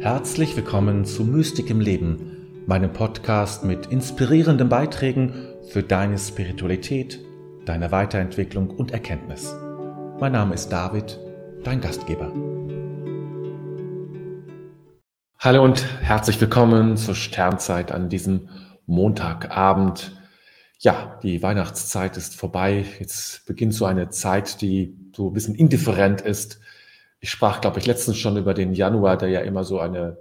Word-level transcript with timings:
Herzlich 0.00 0.56
willkommen 0.56 1.04
zu 1.04 1.24
Mystik 1.24 1.68
im 1.68 1.78
Leben, 1.78 2.64
meinem 2.66 2.90
Podcast 2.90 3.64
mit 3.64 3.84
inspirierenden 3.88 4.70
Beiträgen 4.70 5.34
für 5.68 5.82
deine 5.82 6.16
Spiritualität, 6.16 7.20
deine 7.66 7.92
Weiterentwicklung 7.92 8.70
und 8.70 8.92
Erkenntnis. 8.92 9.54
Mein 10.18 10.32
Name 10.32 10.54
ist 10.54 10.70
David, 10.70 11.20
dein 11.64 11.82
Gastgeber. 11.82 12.32
Hallo 15.38 15.62
und 15.62 15.84
herzlich 16.00 16.40
willkommen 16.40 16.96
zur 16.96 17.14
Sternzeit 17.14 17.92
an 17.92 18.08
diesem 18.08 18.48
Montagabend. 18.86 20.18
Ja, 20.78 21.18
die 21.22 21.42
Weihnachtszeit 21.42 22.16
ist 22.16 22.36
vorbei. 22.36 22.86
Jetzt 22.98 23.44
beginnt 23.44 23.74
so 23.74 23.84
eine 23.84 24.08
Zeit, 24.08 24.62
die 24.62 24.96
so 25.14 25.28
ein 25.28 25.34
bisschen 25.34 25.56
indifferent 25.56 26.22
ist 26.22 26.58
ich 27.20 27.30
sprach, 27.30 27.60
glaube 27.60 27.78
ich, 27.78 27.86
letztens 27.86 28.16
schon 28.16 28.36
über 28.36 28.54
den 28.54 28.72
Januar, 28.72 29.16
der 29.16 29.28
ja 29.28 29.40
immer 29.40 29.64
so 29.64 29.78
eine, 29.78 30.18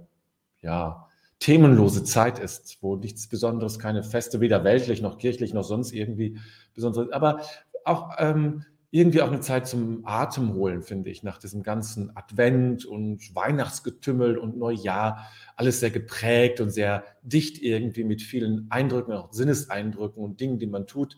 ja, 0.62 1.08
themenlose 1.40 2.04
Zeit 2.04 2.38
ist, 2.38 2.78
wo 2.82 2.98
nichts 2.98 3.28
Besonderes, 3.28 3.80
keine 3.80 4.04
Feste, 4.04 4.42
weder 4.42 4.66
weltlich 4.66 5.02
noch 5.02 5.18
kirchlich 5.18 5.54
noch 5.54 5.64
sonst 5.64 5.94
irgendwie 5.94 6.38
Besonderes, 6.74 7.12
aber 7.14 7.42
auch 7.86 8.12
ähm, 8.18 8.66
irgendwie 8.92 9.22
auch 9.22 9.28
eine 9.28 9.40
Zeit 9.40 9.68
zum 9.68 10.06
Atemholen, 10.06 10.82
finde 10.82 11.12
ich, 11.12 11.24
nach 11.24 11.38
diesem 11.38 11.64
ganzen 11.64 12.16
Advent 12.18 12.86
und 12.86 13.34
Weihnachtsgetümmel 13.36 14.38
und 14.38 14.58
Neujahr, 14.58 15.30
alles 15.56 15.80
sehr 15.80 15.92
geprägt 15.92 16.60
und 16.60 16.72
sehr 16.72 17.06
dicht 17.22 17.62
irgendwie 17.62 18.04
mit 18.04 18.22
vielen 18.22 18.68
Eindrücken, 18.70 19.14
auch 19.14 19.32
Sinneseindrücken 19.32 20.22
und 20.24 20.42
Dingen, 20.42 20.60
die 20.60 20.68
man 20.68 20.88
tut, 20.88 21.18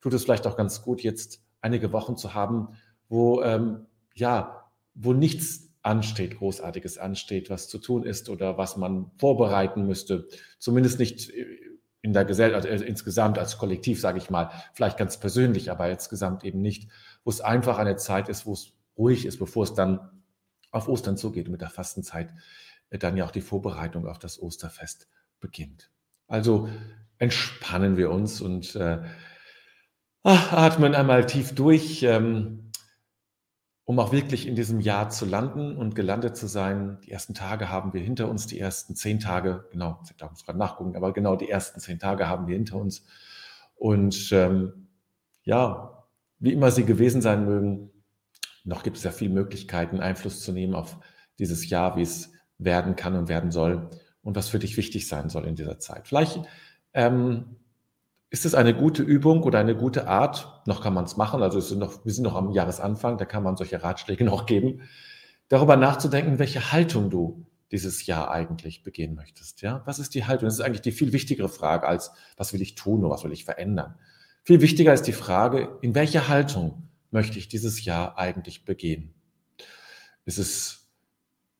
tut 0.00 0.12
es 0.12 0.24
vielleicht 0.24 0.46
auch 0.46 0.56
ganz 0.56 0.82
gut, 0.82 1.02
jetzt 1.02 1.42
einige 1.60 1.90
Wochen 1.92 2.16
zu 2.16 2.34
haben, 2.34 2.68
wo 3.08 3.42
ähm, 3.42 3.86
ja 4.14 4.65
wo 4.96 5.12
nichts 5.12 5.70
ansteht, 5.82 6.38
Großartiges 6.38 6.98
ansteht, 6.98 7.48
was 7.48 7.68
zu 7.68 7.78
tun 7.78 8.04
ist 8.04 8.28
oder 8.28 8.58
was 8.58 8.76
man 8.76 9.12
vorbereiten 9.18 9.86
müsste. 9.86 10.26
Zumindest 10.58 10.98
nicht 10.98 11.30
in 12.02 12.12
der 12.12 12.24
Gesellschaft, 12.24 12.66
also 12.66 12.84
insgesamt 12.84 13.38
als 13.38 13.58
Kollektiv, 13.58 14.00
sage 14.00 14.18
ich 14.18 14.30
mal, 14.30 14.50
vielleicht 14.74 14.96
ganz 14.96 15.18
persönlich, 15.18 15.70
aber 15.70 15.88
insgesamt 15.90 16.44
eben 16.44 16.60
nicht, 16.60 16.88
wo 17.24 17.30
es 17.30 17.40
einfach 17.40 17.78
eine 17.78 17.96
Zeit 17.96 18.28
ist, 18.28 18.46
wo 18.46 18.52
es 18.52 18.72
ruhig 18.96 19.26
ist, 19.26 19.38
bevor 19.38 19.64
es 19.64 19.74
dann 19.74 20.22
auf 20.70 20.88
Ostern 20.88 21.16
zugeht. 21.16 21.48
mit 21.48 21.60
der 21.60 21.70
Fastenzeit 21.70 22.32
äh, 22.90 22.98
dann 22.98 23.16
ja 23.16 23.24
auch 23.24 23.30
die 23.30 23.40
Vorbereitung 23.40 24.06
auf 24.06 24.18
das 24.18 24.40
Osterfest 24.40 25.08
beginnt. 25.40 25.90
Also 26.28 26.68
entspannen 27.18 27.96
wir 27.96 28.10
uns 28.10 28.40
und 28.40 28.74
äh, 28.76 28.98
atmen 30.22 30.94
einmal 30.94 31.26
tief 31.26 31.54
durch. 31.54 32.02
Ähm, 32.02 32.65
um 33.86 34.00
auch 34.00 34.10
wirklich 34.10 34.48
in 34.48 34.56
diesem 34.56 34.80
Jahr 34.80 35.10
zu 35.10 35.24
landen 35.24 35.76
und 35.76 35.94
gelandet 35.94 36.36
zu 36.36 36.48
sein. 36.48 36.98
Die 37.04 37.12
ersten 37.12 37.34
Tage 37.34 37.70
haben 37.70 37.92
wir 37.92 38.00
hinter 38.00 38.28
uns, 38.28 38.48
die 38.48 38.58
ersten 38.58 38.96
zehn 38.96 39.20
Tage, 39.20 39.64
genau, 39.70 40.00
ich 40.04 40.16
darf 40.16 40.32
gerade 40.44 40.58
nachgucken, 40.58 40.96
aber 40.96 41.12
genau 41.12 41.36
die 41.36 41.48
ersten 41.48 41.78
zehn 41.78 42.00
Tage 42.00 42.28
haben 42.28 42.48
wir 42.48 42.56
hinter 42.56 42.76
uns. 42.76 43.04
Und 43.76 44.30
ähm, 44.32 44.88
ja, 45.44 46.04
wie 46.40 46.52
immer 46.52 46.72
sie 46.72 46.84
gewesen 46.84 47.22
sein 47.22 47.44
mögen, 47.46 47.90
noch 48.64 48.82
gibt 48.82 48.96
es 48.96 49.04
ja 49.04 49.12
viele 49.12 49.32
Möglichkeiten, 49.32 50.00
Einfluss 50.00 50.40
zu 50.40 50.50
nehmen 50.50 50.74
auf 50.74 50.98
dieses 51.38 51.70
Jahr, 51.70 51.96
wie 51.96 52.02
es 52.02 52.32
werden 52.58 52.96
kann 52.96 53.14
und 53.14 53.28
werden 53.28 53.52
soll 53.52 53.88
und 54.20 54.34
was 54.34 54.48
für 54.48 54.58
dich 54.58 54.76
wichtig 54.76 55.06
sein 55.06 55.28
soll 55.28 55.46
in 55.46 55.54
dieser 55.54 55.78
Zeit. 55.78 56.08
Vielleicht 56.08 56.40
ähm, 56.92 57.56
ist 58.30 58.44
es 58.44 58.54
eine 58.54 58.74
gute 58.74 59.02
Übung 59.02 59.42
oder 59.42 59.58
eine 59.58 59.76
gute 59.76 60.08
Art, 60.08 60.62
noch 60.66 60.82
kann 60.82 60.94
man 60.94 61.04
es 61.04 61.16
machen, 61.16 61.42
also 61.42 61.60
sind 61.60 61.78
noch, 61.78 62.04
wir 62.04 62.12
sind 62.12 62.24
noch 62.24 62.34
am 62.34 62.50
Jahresanfang, 62.50 63.18
da 63.18 63.24
kann 63.24 63.42
man 63.42 63.56
solche 63.56 63.82
Ratschläge 63.82 64.24
noch 64.26 64.46
geben, 64.46 64.82
darüber 65.48 65.76
nachzudenken, 65.76 66.38
welche 66.38 66.72
Haltung 66.72 67.10
du 67.10 67.46
dieses 67.72 68.06
Jahr 68.06 68.30
eigentlich 68.30 68.82
begehen 68.82 69.14
möchtest. 69.14 69.62
Ja? 69.62 69.82
Was 69.86 69.98
ist 69.98 70.14
die 70.14 70.24
Haltung? 70.24 70.46
Das 70.46 70.54
ist 70.54 70.60
eigentlich 70.60 70.82
die 70.82 70.92
viel 70.92 71.12
wichtigere 71.12 71.48
Frage 71.48 71.86
als, 71.86 72.12
was 72.36 72.52
will 72.52 72.62
ich 72.62 72.74
tun 72.74 73.00
oder 73.00 73.14
was 73.14 73.24
will 73.24 73.32
ich 73.32 73.44
verändern? 73.44 73.96
Viel 74.44 74.60
wichtiger 74.60 74.94
ist 74.94 75.02
die 75.02 75.12
Frage, 75.12 75.78
in 75.80 75.94
welcher 75.94 76.28
Haltung 76.28 76.88
möchte 77.10 77.38
ich 77.38 77.48
dieses 77.48 77.84
Jahr 77.84 78.18
eigentlich 78.18 78.64
begehen? 78.64 79.14
Ist 80.24 80.38
es 80.38 80.86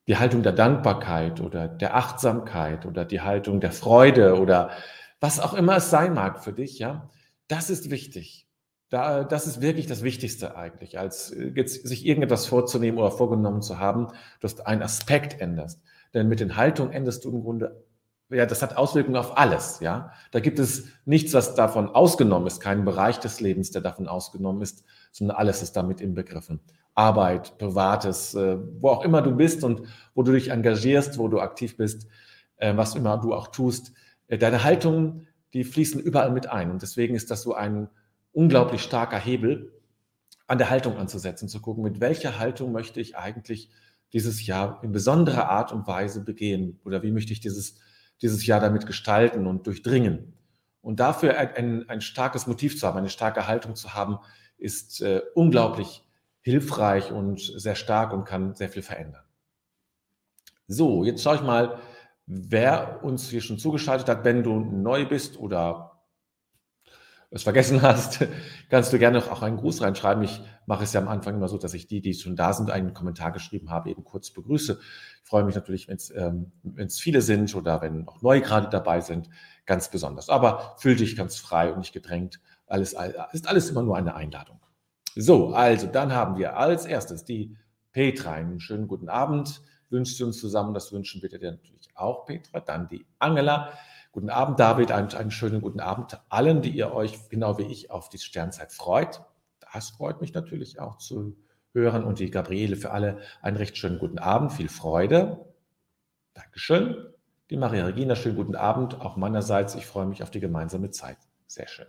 die 0.07 0.17
Haltung 0.17 0.43
der 0.43 0.53
Dankbarkeit 0.53 1.41
oder 1.41 1.67
der 1.67 1.95
Achtsamkeit 1.95 2.85
oder 2.85 3.03
die 3.03 3.19
Haltung 3.19 3.59
der 3.59 3.73
Freude 3.73 4.39
oder 4.39 4.71
was 5.19 5.39
auch 5.39 5.53
immer 5.53 5.77
es 5.77 5.89
sein 5.89 6.13
mag 6.13 6.43
für 6.43 6.53
dich, 6.53 6.79
ja, 6.79 7.09
das 7.47 7.69
ist 7.69 7.89
wichtig. 7.89 8.47
Da, 8.89 9.25
das 9.25 9.47
ist 9.47 9.61
wirklich 9.61 9.85
das 9.85 10.01
Wichtigste 10.01 10.55
eigentlich, 10.55 10.97
als 10.97 11.31
äh, 11.31 11.51
jetzt 11.55 11.85
sich 11.85 12.05
irgendetwas 12.05 12.45
vorzunehmen 12.45 12.97
oder 12.97 13.11
vorgenommen 13.11 13.61
zu 13.61 13.79
haben, 13.79 14.07
dass 14.39 14.55
du 14.55 14.65
einen 14.65 14.81
Aspekt 14.81 15.41
änderst. 15.41 15.81
Denn 16.13 16.29
mit 16.29 16.39
den 16.39 16.55
Haltungen 16.55 16.93
änderst 16.93 17.25
du 17.25 17.31
im 17.31 17.41
Grunde, 17.41 17.83
ja, 18.29 18.45
das 18.45 18.61
hat 18.61 18.77
Auswirkungen 18.77 19.17
auf 19.17 19.37
alles, 19.37 19.81
ja. 19.81 20.11
Da 20.31 20.39
gibt 20.39 20.57
es 20.59 20.85
nichts, 21.05 21.33
was 21.33 21.55
davon 21.55 21.89
ausgenommen 21.89 22.47
ist, 22.47 22.61
keinen 22.61 22.85
Bereich 22.85 23.19
des 23.19 23.41
Lebens, 23.41 23.71
der 23.71 23.81
davon 23.81 24.07
ausgenommen 24.07 24.61
ist, 24.61 24.85
sondern 25.11 25.37
alles 25.37 25.61
ist 25.61 25.75
damit 25.75 25.99
inbegriffen. 25.99 26.61
Arbeit, 26.95 27.57
Privates, 27.57 28.35
äh, 28.35 28.57
wo 28.79 28.89
auch 28.89 29.03
immer 29.03 29.21
du 29.21 29.31
bist 29.31 29.63
und 29.65 29.81
wo 30.15 30.23
du 30.23 30.31
dich 30.31 30.49
engagierst, 30.49 31.17
wo 31.17 31.27
du 31.27 31.39
aktiv 31.39 31.75
bist, 31.75 32.07
äh, 32.55 32.75
was 32.75 32.95
immer 32.95 33.17
du 33.17 33.33
auch 33.33 33.47
tust, 33.47 33.91
deine 34.27 34.63
Haltungen, 34.63 35.27
die 35.53 35.63
fließen 35.63 36.01
überall 36.01 36.31
mit 36.31 36.47
ein. 36.47 36.71
Und 36.71 36.81
deswegen 36.81 37.15
ist 37.15 37.31
das 37.31 37.41
so 37.41 37.53
ein 37.53 37.89
unglaublich 38.31 38.81
starker 38.81 39.19
Hebel, 39.19 39.73
an 40.47 40.57
der 40.57 40.69
Haltung 40.69 40.97
anzusetzen, 40.97 41.49
zu 41.49 41.61
gucken, 41.61 41.83
mit 41.83 41.99
welcher 41.99 42.39
Haltung 42.39 42.71
möchte 42.71 43.01
ich 43.01 43.17
eigentlich 43.17 43.69
dieses 44.13 44.45
Jahr 44.45 44.81
in 44.83 44.93
besonderer 44.93 45.49
Art 45.49 45.73
und 45.73 45.85
Weise 45.87 46.23
begehen 46.23 46.79
oder 46.85 47.03
wie 47.03 47.11
möchte 47.11 47.33
ich 47.33 47.41
dieses, 47.41 47.75
dieses 48.21 48.45
Jahr 48.45 48.61
damit 48.61 48.85
gestalten 48.85 49.45
und 49.45 49.67
durchdringen. 49.67 50.33
Und 50.81 51.01
dafür 51.01 51.37
ein, 51.37 51.89
ein 51.89 51.99
starkes 51.99 52.47
Motiv 52.47 52.79
zu 52.79 52.87
haben, 52.87 52.97
eine 52.97 53.09
starke 53.09 53.47
Haltung 53.47 53.75
zu 53.75 53.93
haben, 53.93 54.19
ist 54.57 55.01
äh, 55.01 55.21
unglaublich 55.35 56.03
hilfreich 56.39 57.11
und 57.11 57.41
sehr 57.41 57.75
stark 57.75 58.13
und 58.13 58.23
kann 58.23 58.55
sehr 58.55 58.69
viel 58.69 58.81
verändern. 58.81 59.23
So, 60.67 61.03
jetzt 61.03 61.21
schaue 61.21 61.35
ich 61.35 61.41
mal, 61.41 61.79
wer 62.27 63.03
uns 63.03 63.29
hier 63.29 63.41
schon 63.41 63.57
zugeschaltet 63.57 64.07
hat. 64.09 64.25
Wenn 64.25 64.43
du 64.43 64.59
neu 64.59 65.05
bist 65.05 65.39
oder 65.39 66.03
es 67.29 67.43
vergessen 67.43 67.81
hast, 67.81 68.25
kannst 68.69 68.93
du 68.93 68.99
gerne 68.99 69.19
auch 69.19 69.41
einen 69.41 69.57
Gruß 69.57 69.81
reinschreiben. 69.81 70.23
Ich 70.23 70.41
mache 70.65 70.83
es 70.83 70.93
ja 70.93 71.01
am 71.01 71.07
Anfang 71.07 71.35
immer 71.35 71.47
so, 71.47 71.57
dass 71.57 71.73
ich 71.73 71.87
die, 71.87 72.01
die 72.01 72.13
schon 72.13 72.35
da 72.35 72.53
sind, 72.53 72.69
einen 72.69 72.93
Kommentar 72.93 73.31
geschrieben 73.31 73.69
habe, 73.69 73.89
eben 73.89 74.03
kurz 74.03 74.31
begrüße. 74.31 74.79
Ich 75.23 75.29
freue 75.29 75.43
mich 75.43 75.55
natürlich, 75.55 75.87
wenn 75.87 75.95
es 75.95 76.09
ähm, 76.11 76.51
viele 76.89 77.21
sind 77.21 77.55
oder 77.55 77.81
wenn 77.81 78.07
auch 78.07 78.21
neue 78.21 78.41
gerade 78.41 78.69
dabei 78.69 79.01
sind, 79.01 79.29
ganz 79.65 79.89
besonders. 79.89 80.29
Aber 80.29 80.75
fühl 80.77 80.95
dich 80.95 81.15
ganz 81.15 81.37
frei 81.37 81.71
und 81.71 81.79
nicht 81.79 81.93
gedrängt. 81.93 82.39
Alles 82.65 82.95
ist 83.31 83.47
alles 83.47 83.69
immer 83.69 83.83
nur 83.83 83.95
eine 83.95 84.15
Einladung. 84.15 84.59
So, 85.15 85.53
also 85.53 85.87
dann 85.87 86.13
haben 86.13 86.37
wir 86.37 86.57
als 86.57 86.85
erstes 86.85 87.23
die 87.23 87.57
Petra. 87.91 88.33
Einen 88.33 88.59
schönen 88.59 88.87
guten 88.87 89.09
Abend 89.09 89.61
wünscht 89.89 90.17
sie 90.17 90.23
uns 90.23 90.39
zusammen. 90.39 90.73
Das 90.73 90.91
wünschen 90.91 91.21
wir 91.21 91.29
dir 91.29 91.51
natürlich 91.51 91.89
auch, 91.95 92.25
Petra. 92.25 92.59
Dann 92.59 92.87
die 92.87 93.05
Angela. 93.19 93.73
Guten 94.11 94.29
Abend, 94.29 94.59
David. 94.59 94.91
Einen, 94.91 95.13
einen 95.13 95.31
schönen 95.31 95.61
guten 95.61 95.79
Abend 95.79 96.19
allen, 96.29 96.61
die 96.61 96.71
ihr 96.71 96.93
euch 96.93 97.29
genau 97.29 97.57
wie 97.57 97.63
ich 97.63 97.91
auf 97.91 98.09
die 98.09 98.17
Sternzeit 98.17 98.71
freut. 98.71 99.21
Das 99.73 99.89
freut 99.89 100.21
mich 100.21 100.33
natürlich 100.33 100.79
auch 100.79 100.97
zu 100.97 101.35
hören. 101.73 102.03
Und 102.03 102.19
die 102.19 102.31
Gabriele 102.31 102.75
für 102.75 102.91
alle 102.91 103.19
einen 103.41 103.57
recht 103.57 103.77
schönen 103.77 103.99
guten 103.99 104.19
Abend. 104.19 104.53
Viel 104.53 104.69
Freude. 104.69 105.45
Dankeschön. 106.33 106.97
Die 107.49 107.57
Maria 107.57 107.85
Regina, 107.85 108.15
schönen 108.15 108.35
guten 108.35 108.55
Abend. 108.55 108.99
Auch 108.99 109.15
meinerseits. 109.15 109.75
Ich 109.75 109.85
freue 109.85 110.05
mich 110.05 110.23
auf 110.23 110.31
die 110.31 110.39
gemeinsame 110.39 110.91
Zeit. 110.91 111.17
Sehr 111.47 111.67
schön. 111.67 111.87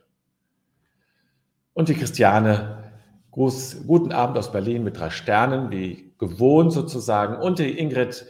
Und 1.74 1.88
die 1.88 1.94
Christiane, 1.94 2.92
Gruß, 3.30 3.86
guten 3.86 4.12
Abend 4.12 4.36
aus 4.36 4.50
Berlin 4.50 4.84
mit 4.84 4.98
drei 4.98 5.10
Sternen, 5.10 5.70
wie 5.70 6.07
gewohnt 6.18 6.72
sozusagen. 6.72 7.36
Und 7.36 7.58
die 7.58 7.78
Ingrid, 7.78 8.26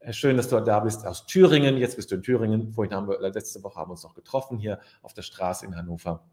äh, 0.00 0.12
schön, 0.12 0.36
dass 0.36 0.48
du 0.48 0.60
da 0.60 0.80
bist 0.80 1.06
aus 1.06 1.26
Thüringen. 1.26 1.76
Jetzt 1.76 1.96
bist 1.96 2.10
du 2.10 2.16
in 2.16 2.22
Thüringen. 2.22 2.72
Vorhin 2.72 2.94
haben 2.94 3.08
wir, 3.08 3.20
letzte 3.20 3.62
Woche 3.62 3.80
haben 3.80 3.88
wir 3.88 3.92
uns 3.92 4.02
noch 4.02 4.14
getroffen 4.14 4.58
hier 4.58 4.80
auf 5.02 5.14
der 5.14 5.22
Straße 5.22 5.66
in 5.66 5.76
Hannover. 5.76 6.24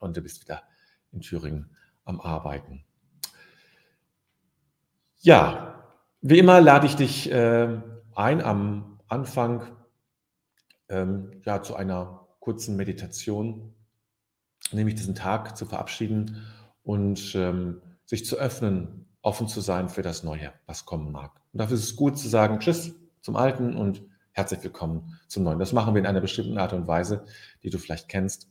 Und 0.00 0.16
du 0.16 0.20
bist 0.20 0.42
wieder 0.42 0.62
in 1.12 1.20
Thüringen 1.20 1.70
am 2.04 2.20
Arbeiten. 2.20 2.84
Ja, 5.20 5.84
wie 6.20 6.38
immer 6.38 6.60
lade 6.60 6.86
ich 6.86 6.94
dich 6.94 7.30
äh, 7.30 7.80
ein 8.14 8.42
am 8.42 9.00
Anfang 9.08 9.66
ähm, 10.88 11.40
ja, 11.44 11.62
zu 11.62 11.74
einer 11.74 12.26
kurzen 12.40 12.76
Meditation, 12.76 13.74
nämlich 14.72 14.94
diesen 14.94 15.14
Tag 15.14 15.56
zu 15.56 15.66
verabschieden 15.66 16.46
und 16.82 17.34
ähm, 17.34 17.82
sich 18.04 18.24
zu 18.24 18.36
öffnen, 18.36 19.07
offen 19.22 19.48
zu 19.48 19.60
sein 19.60 19.88
für 19.88 20.02
das 20.02 20.22
Neue, 20.22 20.52
was 20.66 20.84
kommen 20.84 21.12
mag. 21.12 21.32
Und 21.52 21.60
dafür 21.60 21.76
ist 21.76 21.84
es 21.84 21.96
gut 21.96 22.18
zu 22.18 22.28
sagen 22.28 22.60
Tschüss 22.60 22.94
zum 23.20 23.36
Alten 23.36 23.76
und 23.76 24.02
herzlich 24.32 24.62
willkommen 24.62 25.18
zum 25.26 25.42
Neuen. 25.42 25.58
Das 25.58 25.72
machen 25.72 25.94
wir 25.94 26.00
in 26.00 26.06
einer 26.06 26.20
bestimmten 26.20 26.58
Art 26.58 26.72
und 26.72 26.86
Weise, 26.86 27.24
die 27.62 27.70
du 27.70 27.78
vielleicht 27.78 28.08
kennst. 28.08 28.48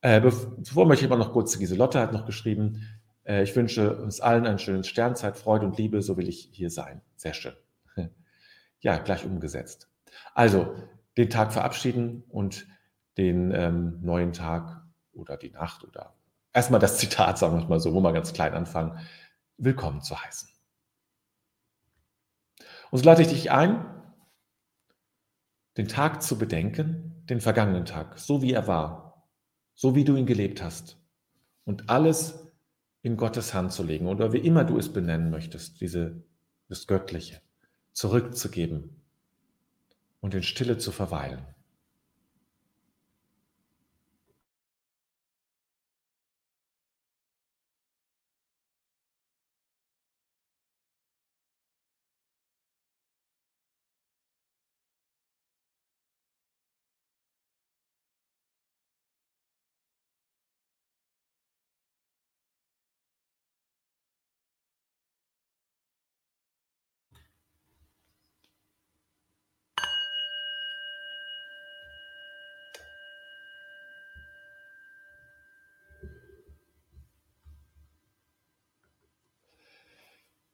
Äh, 0.00 0.20
bevor 0.20 0.86
möchte 0.86 1.04
ich 1.04 1.10
aber 1.10 1.22
noch 1.22 1.32
kurz, 1.32 1.58
Giselotte 1.58 2.00
hat 2.00 2.12
noch 2.12 2.24
geschrieben, 2.24 2.86
äh, 3.24 3.42
ich 3.42 3.54
wünsche 3.54 3.96
uns 3.96 4.20
allen 4.20 4.46
einen 4.46 4.58
schönen 4.58 4.84
Sternzeit, 4.84 5.36
Freude 5.36 5.66
und 5.66 5.76
Liebe, 5.76 6.02
so 6.02 6.16
will 6.16 6.28
ich 6.28 6.48
hier 6.52 6.70
sein. 6.70 7.02
Sehr 7.16 7.34
schön. 7.34 7.52
ja 8.80 8.98
gleich 8.98 9.24
umgesetzt. 9.26 9.90
Also 10.34 10.74
den 11.16 11.28
Tag 11.28 11.52
verabschieden 11.52 12.24
und 12.28 12.66
den 13.18 13.52
ähm, 13.52 13.98
neuen 14.00 14.32
Tag 14.32 14.82
oder 15.12 15.36
die 15.36 15.50
Nacht 15.50 15.84
oder 15.84 16.14
erstmal 16.52 16.80
das 16.80 16.98
Zitat, 16.98 17.38
sagen 17.38 17.58
wir 17.58 17.68
mal 17.68 17.80
so, 17.80 17.92
wo 17.92 18.00
wir 18.00 18.12
ganz 18.12 18.32
klein 18.32 18.54
anfangen, 18.54 18.98
willkommen 19.64 20.02
zu 20.02 20.20
heißen. 20.20 20.48
Und 22.90 22.98
so 22.98 23.04
lade 23.04 23.22
ich 23.22 23.28
dich 23.28 23.50
ein, 23.50 23.84
den 25.76 25.88
Tag 25.88 26.22
zu 26.22 26.38
bedenken, 26.38 27.24
den 27.26 27.40
vergangenen 27.40 27.84
Tag, 27.84 28.18
so 28.18 28.42
wie 28.42 28.52
er 28.52 28.66
war, 28.66 29.28
so 29.74 29.94
wie 29.94 30.04
du 30.04 30.16
ihn 30.16 30.26
gelebt 30.26 30.62
hast 30.62 30.98
und 31.64 31.88
alles 31.88 32.50
in 33.02 33.16
Gottes 33.16 33.54
Hand 33.54 33.72
zu 33.72 33.82
legen 33.82 34.06
oder 34.06 34.32
wie 34.32 34.38
immer 34.38 34.64
du 34.64 34.76
es 34.78 34.92
benennen 34.92 35.30
möchtest, 35.30 35.80
diese, 35.80 36.22
das 36.68 36.86
Göttliche, 36.86 37.40
zurückzugeben 37.92 39.02
und 40.20 40.34
in 40.34 40.42
Stille 40.42 40.78
zu 40.78 40.92
verweilen. 40.92 41.46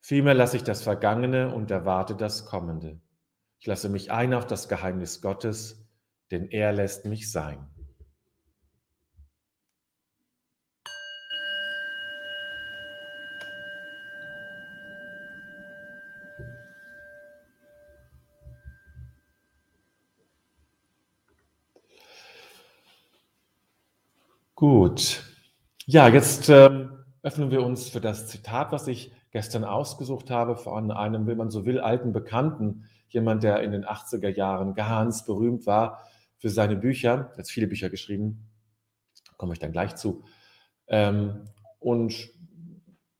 Vielmehr 0.00 0.34
lasse 0.34 0.56
ich 0.56 0.64
das 0.64 0.82
Vergangene 0.82 1.54
und 1.54 1.70
erwarte 1.70 2.14
das 2.14 2.46
Kommende. 2.46 3.00
Ich 3.58 3.66
lasse 3.66 3.88
mich 3.88 4.10
ein 4.10 4.34
auf 4.34 4.46
das 4.46 4.68
Geheimnis 4.68 5.20
Gottes, 5.20 5.84
denn 6.30 6.48
er 6.48 6.72
lässt 6.72 7.04
mich 7.04 7.30
sein. 7.30 7.68
Gut. 24.58 25.22
Ja, 25.86 26.08
jetzt 26.08 26.48
ähm, 26.48 27.04
öffnen 27.22 27.52
wir 27.52 27.62
uns 27.62 27.88
für 27.90 28.00
das 28.00 28.26
Zitat, 28.26 28.72
was 28.72 28.88
ich 28.88 29.12
gestern 29.30 29.64
ausgesucht 29.64 30.30
habe 30.30 30.56
von 30.56 30.90
einem, 30.90 31.26
wenn 31.26 31.36
man 31.36 31.50
so 31.50 31.66
will, 31.66 31.80
alten 31.80 32.12
Bekannten, 32.12 32.84
jemand, 33.08 33.42
der 33.42 33.60
in 33.62 33.72
den 33.72 33.84
80er 33.84 34.28
Jahren 34.28 34.74
ganz 34.74 35.24
berühmt 35.24 35.66
war 35.66 36.02
für 36.36 36.50
seine 36.50 36.76
Bücher, 36.76 37.30
er 37.32 37.38
hat 37.38 37.48
viele 37.48 37.66
Bücher 37.66 37.90
geschrieben, 37.90 38.48
komme 39.36 39.52
ich 39.52 39.58
dann 39.58 39.72
gleich 39.72 39.96
zu. 39.96 40.24
Ähm, 40.86 41.48
und 41.78 42.30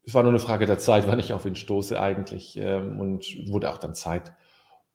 es 0.05 0.15
war 0.15 0.23
nur 0.23 0.33
eine 0.33 0.41
Frage 0.41 0.67
der 0.67 0.79
Zeit, 0.79 1.07
wann 1.09 1.19
ich 1.19 1.33
auf 1.33 1.47
ihn 1.47 1.57
stoße 1.57 2.01
eigentlich 2.01 2.57
ähm, 2.57 3.01
und 3.01 3.27
wurde 3.49 3.71
auch 3.71 3.79
dann 3.79 3.95
Zeit. 3.95 4.33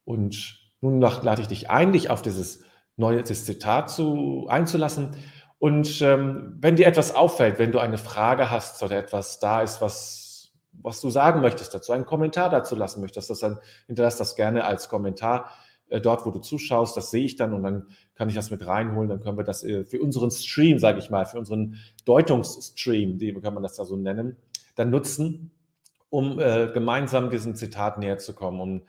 Und 0.06 0.60
nun 0.81 1.00
lade 1.00 1.42
ich 1.42 1.48
dich 1.48 1.69
ein, 1.69 1.94
dich 1.94 2.10
auf 2.10 2.21
dieses 2.21 2.63
neue 2.98 3.24
Zitat 3.24 3.89
zu, 3.89 4.48
einzulassen. 4.50 5.15
Und 5.57 6.01
ähm, 6.01 6.57
wenn 6.60 6.75
dir 6.75 6.88
etwas 6.88 7.15
auffällt, 7.15 7.57
wenn 7.57 7.71
du 7.71 7.80
eine 7.80 7.98
Frage 7.98 8.51
hast 8.51 8.83
oder 8.83 8.98
etwas 8.98 9.39
da 9.39 9.62
ist, 9.62 9.81
was 9.81 10.23
was 10.81 11.02
du 11.02 11.10
sagen 11.10 11.42
möchtest 11.42 11.74
dazu, 11.74 11.92
einen 11.92 12.06
Kommentar 12.06 12.50
dazu 12.50 12.75
lassen 12.75 13.02
möchtest, 13.02 13.30
das 13.30 13.40
dann 13.40 13.60
hinterlass 13.88 14.18
das 14.18 14.36
gerne 14.36 14.66
als 14.66 14.90
Kommentar 14.90 15.52
äh, 15.90 16.02
dort, 16.02 16.25
wo 16.25 16.31
du 16.31 16.40
zuschaust. 16.40 16.98
Das 16.98 17.12
sehe 17.12 17.25
ich 17.25 17.36
dann 17.36 17.54
und 17.54 17.64
dann 17.64 17.88
kann 18.16 18.30
ich 18.30 18.36
das 18.36 18.52
mit 18.52 18.66
reinholen. 18.66 19.10
Dann 19.10 19.22
können 19.22 19.38
wir 19.38 19.44
das 19.44 19.64
äh, 19.64 19.86
für 19.86 20.02
unseren 20.02 20.31
Stream, 20.31 20.80
sage 20.80 21.00
ich 21.00 21.10
mal, 21.10 21.25
für 21.25 21.38
unseren 21.38 21.78
Deutungsstream, 22.06 23.18
die 23.18 23.34
kann 23.34 23.54
man 23.54 23.64
das 23.64 23.75
da 23.75 23.86
so 23.86 23.96
nennen, 23.96 24.38
dann 24.75 24.90
nutzen, 24.90 25.52
um 26.10 26.40
äh, 26.40 26.70
gemeinsam 26.74 27.30
diesem 27.30 27.56
Zitat 27.56 27.98
näher 27.98 28.18
zu 28.18 28.34
kommen, 28.34 28.60
um 28.60 28.81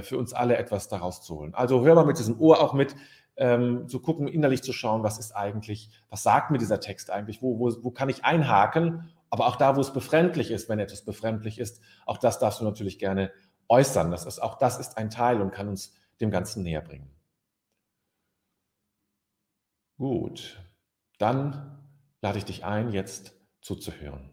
für 0.00 0.16
uns 0.16 0.32
alle 0.32 0.56
etwas 0.56 0.88
daraus 0.88 1.20
zu 1.20 1.38
holen. 1.38 1.52
Also 1.52 1.84
hör 1.84 1.94
mal 1.94 2.06
mit 2.06 2.18
diesem 2.18 2.40
Ohr 2.40 2.62
auch 2.62 2.72
mit, 2.72 2.96
ähm, 3.36 3.88
zu 3.88 4.00
gucken, 4.00 4.28
innerlich 4.28 4.62
zu 4.62 4.72
schauen, 4.72 5.02
was 5.02 5.18
ist 5.18 5.32
eigentlich, 5.32 5.90
was 6.08 6.22
sagt 6.22 6.50
mir 6.50 6.58
dieser 6.58 6.80
Text 6.80 7.10
eigentlich, 7.10 7.42
wo, 7.42 7.58
wo, 7.58 7.72
wo 7.82 7.90
kann 7.90 8.08
ich 8.08 8.24
einhaken 8.24 9.10
aber 9.34 9.48
auch 9.48 9.56
da, 9.56 9.74
wo 9.74 9.80
es 9.80 9.92
befremdlich 9.92 10.52
ist, 10.52 10.68
wenn 10.68 10.78
etwas 10.78 11.04
befremdlich 11.04 11.58
ist, 11.58 11.80
auch 12.06 12.18
das 12.18 12.38
darfst 12.38 12.60
du 12.60 12.64
natürlich 12.64 13.00
gerne 13.00 13.32
äußern. 13.68 14.12
Das 14.12 14.26
ist, 14.26 14.40
auch 14.40 14.58
das 14.58 14.78
ist 14.78 14.96
ein 14.96 15.10
Teil 15.10 15.42
und 15.42 15.50
kann 15.50 15.66
uns 15.66 15.92
dem 16.20 16.30
Ganzen 16.30 16.62
näher 16.62 16.82
bringen. 16.82 17.10
Gut, 19.98 20.62
dann 21.18 21.84
lade 22.22 22.38
ich 22.38 22.44
dich 22.44 22.64
ein, 22.64 22.92
jetzt 22.92 23.34
zuzuhören. 23.60 24.30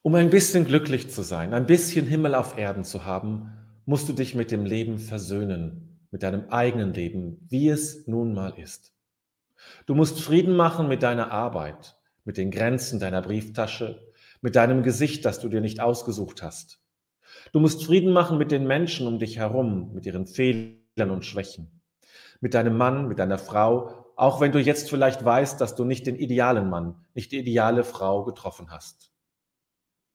Um 0.00 0.14
ein 0.14 0.30
bisschen 0.30 0.64
glücklich 0.64 1.10
zu 1.10 1.20
sein, 1.20 1.52
ein 1.52 1.66
bisschen 1.66 2.06
Himmel 2.06 2.34
auf 2.34 2.56
Erden 2.56 2.84
zu 2.84 3.04
haben, 3.04 3.52
musst 3.84 4.08
du 4.08 4.14
dich 4.14 4.34
mit 4.34 4.50
dem 4.50 4.64
Leben 4.64 4.98
versöhnen, 4.98 6.08
mit 6.10 6.22
deinem 6.22 6.48
eigenen 6.48 6.94
Leben, 6.94 7.46
wie 7.50 7.68
es 7.68 8.06
nun 8.06 8.32
mal 8.32 8.58
ist. 8.58 8.94
Du 9.86 9.94
musst 9.94 10.20
Frieden 10.20 10.56
machen 10.56 10.88
mit 10.88 11.02
deiner 11.02 11.30
Arbeit, 11.30 11.96
mit 12.24 12.36
den 12.36 12.50
Grenzen 12.50 13.00
deiner 13.00 13.22
Brieftasche, 13.22 14.12
mit 14.40 14.56
deinem 14.56 14.82
Gesicht, 14.82 15.24
das 15.24 15.40
du 15.40 15.48
dir 15.48 15.60
nicht 15.60 15.80
ausgesucht 15.80 16.42
hast. 16.42 16.80
Du 17.52 17.60
musst 17.60 17.84
Frieden 17.84 18.12
machen 18.12 18.38
mit 18.38 18.50
den 18.50 18.66
Menschen 18.66 19.06
um 19.06 19.18
dich 19.18 19.38
herum, 19.38 19.92
mit 19.92 20.06
ihren 20.06 20.26
Fehlern 20.26 21.10
und 21.10 21.24
Schwächen. 21.24 21.80
Mit 22.40 22.54
deinem 22.54 22.76
Mann, 22.76 23.08
mit 23.08 23.18
deiner 23.18 23.38
Frau, 23.38 24.12
auch 24.16 24.40
wenn 24.40 24.52
du 24.52 24.58
jetzt 24.58 24.90
vielleicht 24.90 25.24
weißt, 25.24 25.60
dass 25.60 25.74
du 25.74 25.84
nicht 25.84 26.06
den 26.06 26.16
idealen 26.16 26.68
Mann, 26.68 27.06
nicht 27.14 27.32
die 27.32 27.38
ideale 27.38 27.84
Frau 27.84 28.24
getroffen 28.24 28.70
hast. 28.70 29.12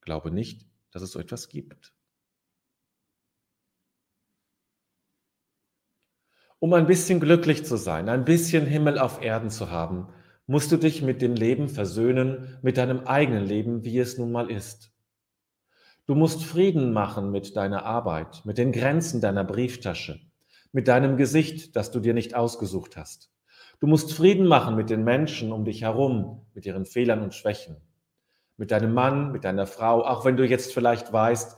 Glaube 0.01 0.29
nicht, 0.29 0.67
dass 0.91 1.01
es 1.01 1.11
so 1.11 1.19
etwas 1.19 1.49
gibt. 1.49 1.94
Um 6.59 6.71
ein 6.74 6.88
bisschen 6.88 7.19
glücklich 7.19 7.65
zu 7.65 7.75
sein, 7.75 8.07
ein 8.07 8.24
bisschen 8.24 8.65
Himmel 8.65 8.97
auf 8.97 9.21
Erden 9.21 9.50
zu 9.50 9.71
haben, 9.71 10.07
musst 10.47 10.71
du 10.71 10.77
dich 10.77 11.01
mit 11.01 11.21
dem 11.21 11.33
Leben 11.33 11.67
versöhnen, 11.67 12.57
mit 12.62 12.77
deinem 12.77 13.01
eigenen 13.05 13.45
Leben, 13.45 13.83
wie 13.83 14.00
es 14.00 14.17
nun 14.17 14.31
mal 14.31 14.50
ist. 14.50 14.93
Du 16.05 16.15
musst 16.15 16.45
Frieden 16.45 16.93
machen 16.93 17.29
mit 17.29 17.57
deiner 17.57 17.83
Arbeit, 17.83 18.43
mit 18.45 18.57
den 18.57 18.71
Grenzen 18.71 19.19
deiner 19.19 19.43
Brieftasche, 19.43 20.21
mit 20.71 20.88
deinem 20.88 21.17
Gesicht, 21.17 21.75
das 21.75 21.91
du 21.91 22.00
dir 22.00 22.13
nicht 22.13 22.35
ausgesucht 22.35 22.95
hast. 22.95 23.31
Du 23.81 23.88
musst 23.88 24.13
Frieden 24.13 24.47
machen 24.47 24.77
mit 24.77 24.89
den 24.89 25.03
Menschen 25.03 25.51
um 25.51 25.65
dich 25.65 25.81
herum, 25.81 26.45
mit 26.53 26.65
ihren 26.65 26.85
Fehlern 26.85 27.21
und 27.21 27.33
Schwächen, 27.33 27.75
mit 28.55 28.71
deinem 28.71 28.93
Mann, 28.93 29.33
mit 29.33 29.43
deiner 29.43 29.67
Frau, 29.67 30.05
auch 30.05 30.24
wenn 30.24 30.38
du 30.38 30.47
jetzt 30.47 30.74
vielleicht 30.74 31.12
weißt, 31.12 31.57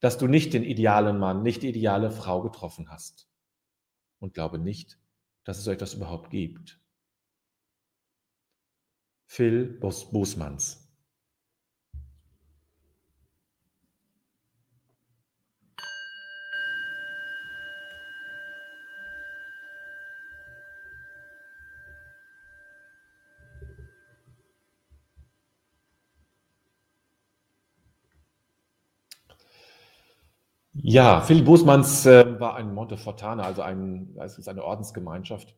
dass 0.00 0.18
du 0.18 0.26
nicht 0.26 0.52
den 0.52 0.62
idealen 0.62 1.18
Mann, 1.18 1.42
nicht 1.42 1.62
die 1.62 1.70
ideale 1.70 2.10
Frau 2.10 2.42
getroffen 2.42 2.90
hast 2.90 3.28
und 4.20 4.34
glaube 4.34 4.58
nicht, 4.58 4.98
dass 5.44 5.58
es 5.58 5.64
so 5.64 5.70
etwas 5.70 5.94
überhaupt 5.94 6.30
gibt. 6.30 6.80
Phil 9.26 9.66
Bos 9.80 10.10
Bosmans 10.10 10.84
Ja, 30.86 31.20
Philipp 31.20 31.46
Bußmanns 31.46 32.04
war 32.40 32.56
ein 32.56 32.74
Montefortaner, 32.74 33.44
also 33.44 33.62
ein, 33.62 34.16
es 34.20 34.38
ist 34.38 34.48
eine 34.48 34.64
Ordensgemeinschaft. 34.64 35.54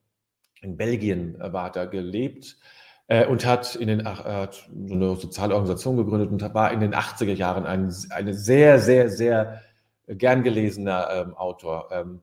In 0.61 0.77
Belgien 0.77 1.41
äh, 1.41 1.53
war 1.53 1.75
er 1.77 1.87
gelebt 1.87 2.57
äh, 3.09 3.27
und 3.27 3.45
hat 3.45 3.75
in 3.75 3.89
den, 3.89 4.01
äh, 4.01 4.49
so 4.51 4.95
eine 4.95 5.17
soziale 5.17 5.55
Organisation 5.55 5.97
gegründet 5.97 6.31
und 6.31 6.55
war 6.55 6.73
in 6.73 6.81
den 6.81 6.95
80er 6.95 7.35
Jahren 7.35 7.67
ein 7.67 7.95
eine 8.11 8.35
sehr, 8.35 8.79
sehr, 8.81 9.11
sehr 9.11 9.61
gern 10.07 10.43
gelesener 10.43 11.09
ähm, 11.11 11.35
Autor. 11.35 11.89
Ähm, 11.93 12.21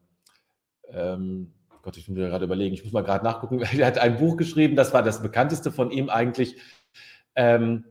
ähm, 0.90 1.54
Gott, 1.82 1.98
ich 1.98 2.08
muss 2.08 2.18
mir 2.18 2.30
gerade 2.30 2.46
überlegen, 2.46 2.74
ich 2.74 2.84
muss 2.84 2.94
mal 2.94 3.04
gerade 3.04 3.24
nachgucken. 3.26 3.60
Er 3.78 3.88
hat 3.88 3.98
ein 3.98 4.18
Buch 4.18 4.38
geschrieben, 4.38 4.76
das 4.76 4.94
war 4.94 5.04
das 5.04 5.22
bekannteste 5.22 5.72
von 5.72 5.92
ihm 5.92 6.10
eigentlich, 6.10 6.58
ähm, 7.36 7.86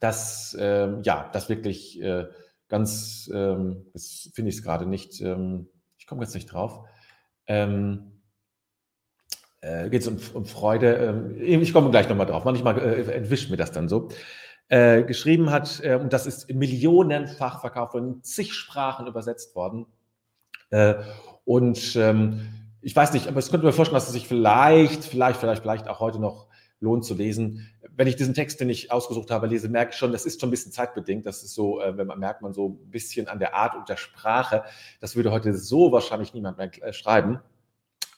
das, 0.00 0.56
ähm, 0.60 1.00
ja, 1.02 1.30
das 1.32 1.48
wirklich 1.48 2.00
äh, 2.02 2.26
ganz, 2.68 3.30
ähm, 3.32 3.86
jetzt 3.94 4.34
finde 4.34 4.50
ich 4.50 4.56
es 4.56 4.62
gerade 4.62 4.86
nicht, 4.86 5.20
ähm, 5.22 5.68
ich 6.06 6.08
komme 6.08 6.22
jetzt 6.22 6.34
nicht 6.34 6.52
drauf. 6.52 6.84
Ähm, 7.48 8.12
äh, 9.60 9.90
geht 9.90 10.02
es 10.02 10.06
um, 10.06 10.18
um, 10.34 10.44
Freude. 10.46 10.94
Ähm, 10.94 11.34
ich 11.36 11.72
komme 11.72 11.90
gleich 11.90 12.08
nochmal 12.08 12.26
drauf. 12.26 12.44
Manchmal 12.44 12.78
äh, 12.78 13.12
entwischt 13.12 13.50
mir 13.50 13.56
das 13.56 13.72
dann 13.72 13.88
so. 13.88 14.10
Äh, 14.68 15.02
geschrieben 15.02 15.50
hat, 15.50 15.80
äh, 15.82 15.96
und 15.96 16.12
das 16.12 16.28
ist 16.28 16.48
millionenfach 16.54 17.60
verkauft 17.60 17.94
worden, 17.94 18.14
in 18.14 18.22
zig 18.22 18.54
Sprachen 18.54 19.08
übersetzt 19.08 19.56
worden. 19.56 19.86
Äh, 20.70 20.94
und 21.44 21.96
ähm, 21.96 22.40
ich 22.82 22.94
weiß 22.94 23.12
nicht, 23.12 23.26
aber 23.26 23.40
es 23.40 23.50
könnte 23.50 23.66
mir 23.66 23.72
vorstellen, 23.72 23.96
dass 23.96 24.06
es 24.06 24.12
sich 24.12 24.28
vielleicht, 24.28 25.02
vielleicht, 25.02 25.40
vielleicht, 25.40 25.62
vielleicht 25.62 25.88
auch 25.88 25.98
heute 25.98 26.20
noch 26.20 26.46
lohnt 26.78 27.04
zu 27.04 27.14
lesen. 27.14 27.68
Wenn 27.96 28.06
ich 28.06 28.16
diesen 28.16 28.34
Text, 28.34 28.60
den 28.60 28.68
ich 28.68 28.92
ausgesucht 28.92 29.30
habe, 29.30 29.46
lese, 29.46 29.68
merke 29.68 29.92
ich 29.92 29.96
schon, 29.96 30.12
das 30.12 30.26
ist 30.26 30.40
schon 30.40 30.48
ein 30.48 30.50
bisschen 30.50 30.70
zeitbedingt. 30.70 31.24
Das 31.26 31.42
ist 31.42 31.54
so, 31.54 31.80
äh, 31.80 31.96
wenn 31.96 32.06
man 32.06 32.18
merkt 32.18 32.42
man 32.42 32.52
so 32.52 32.68
ein 32.68 32.90
bisschen 32.90 33.26
an 33.26 33.38
der 33.38 33.54
Art 33.54 33.74
und 33.74 33.88
der 33.88 33.96
Sprache. 33.96 34.64
Das 35.00 35.16
würde 35.16 35.32
heute 35.32 35.54
so 35.54 35.92
wahrscheinlich 35.92 36.34
niemand 36.34 36.58
mehr 36.58 36.70
äh, 36.82 36.92
schreiben. 36.92 37.40